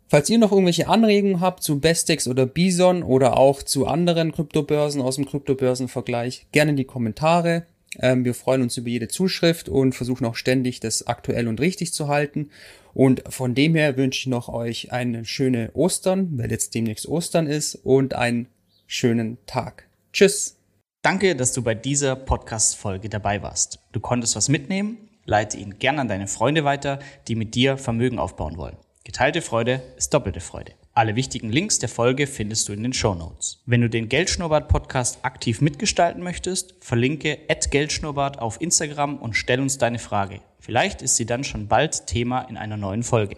Falls 0.07 0.29
ihr 0.29 0.37
noch 0.37 0.53
irgendwelche 0.53 0.87
Anregungen 0.87 1.41
habt 1.41 1.63
zu 1.63 1.81
Bestex 1.81 2.27
oder 2.29 2.45
Bison 2.45 3.03
oder 3.03 3.37
auch 3.37 3.61
zu 3.61 3.87
anderen 3.87 4.31
Kryptobörsen 4.31 5.01
aus 5.01 5.15
dem 5.15 5.25
Kryptobörsenvergleich, 5.25 6.45
gerne 6.53 6.71
in 6.71 6.77
die 6.77 6.85
Kommentare. 6.85 7.63
Ähm, 7.99 8.23
wir 8.23 8.33
freuen 8.33 8.61
uns 8.61 8.77
über 8.77 8.89
jede 8.89 9.09
Zuschrift 9.09 9.67
und 9.67 9.95
versuchen 9.95 10.25
auch 10.25 10.35
ständig 10.35 10.79
das 10.79 11.07
aktuell 11.07 11.47
und 11.47 11.59
richtig 11.59 11.91
zu 11.91 12.07
halten. 12.07 12.51
Und 12.93 13.23
von 13.29 13.53
dem 13.53 13.75
her 13.75 13.97
wünsche 13.97 14.21
ich 14.21 14.27
noch 14.27 14.47
euch 14.47 14.91
eine 14.91 15.25
schöne 15.25 15.71
Ostern, 15.73 16.37
weil 16.37 16.51
jetzt 16.51 16.73
demnächst 16.73 17.07
Ostern 17.07 17.47
ist 17.47 17.75
und 17.75 18.13
ein 18.13 18.47
schönen 18.87 19.37
Tag. 19.45 19.87
Tschüss. 20.13 20.55
Danke, 21.03 21.35
dass 21.35 21.53
du 21.53 21.61
bei 21.61 21.75
dieser 21.75 22.15
Podcast-Folge 22.15 23.09
dabei 23.09 23.43
warst. 23.43 23.79
Du 23.91 23.99
konntest 23.99 24.35
was 24.35 24.49
mitnehmen? 24.49 24.97
Leite 25.25 25.57
ihn 25.57 25.77
gern 25.77 25.99
an 25.99 26.07
deine 26.07 26.27
Freunde 26.27 26.63
weiter, 26.63 26.99
die 27.27 27.35
mit 27.35 27.53
dir 27.53 27.77
Vermögen 27.77 28.17
aufbauen 28.17 28.57
wollen. 28.57 28.77
Geteilte 29.03 29.41
Freude 29.41 29.83
ist 29.97 30.13
doppelte 30.13 30.39
Freude. 30.39 30.73
Alle 30.93 31.15
wichtigen 31.15 31.49
Links 31.49 31.79
der 31.79 31.89
Folge 31.89 32.27
findest 32.27 32.67
du 32.67 32.73
in 32.73 32.81
den 32.81 32.91
Show 32.93 33.13
Notes. 33.13 33.61
Wenn 33.65 33.81
du 33.81 33.89
den 33.89 34.09
Geldschnurrbart 34.09 34.67
Podcast 34.67 35.19
aktiv 35.21 35.61
mitgestalten 35.61 36.23
möchtest, 36.23 36.75
verlinke 36.79 37.37
@geldschnurrbart 37.69 38.39
auf 38.39 38.59
Instagram 38.59 39.17
und 39.17 39.35
stell 39.35 39.59
uns 39.61 39.77
deine 39.77 39.99
Frage. 39.99 40.41
Vielleicht 40.59 41.01
ist 41.01 41.15
sie 41.15 41.25
dann 41.25 41.43
schon 41.43 41.67
bald 41.67 42.07
Thema 42.07 42.41
in 42.41 42.57
einer 42.57 42.77
neuen 42.77 43.03
Folge. 43.03 43.37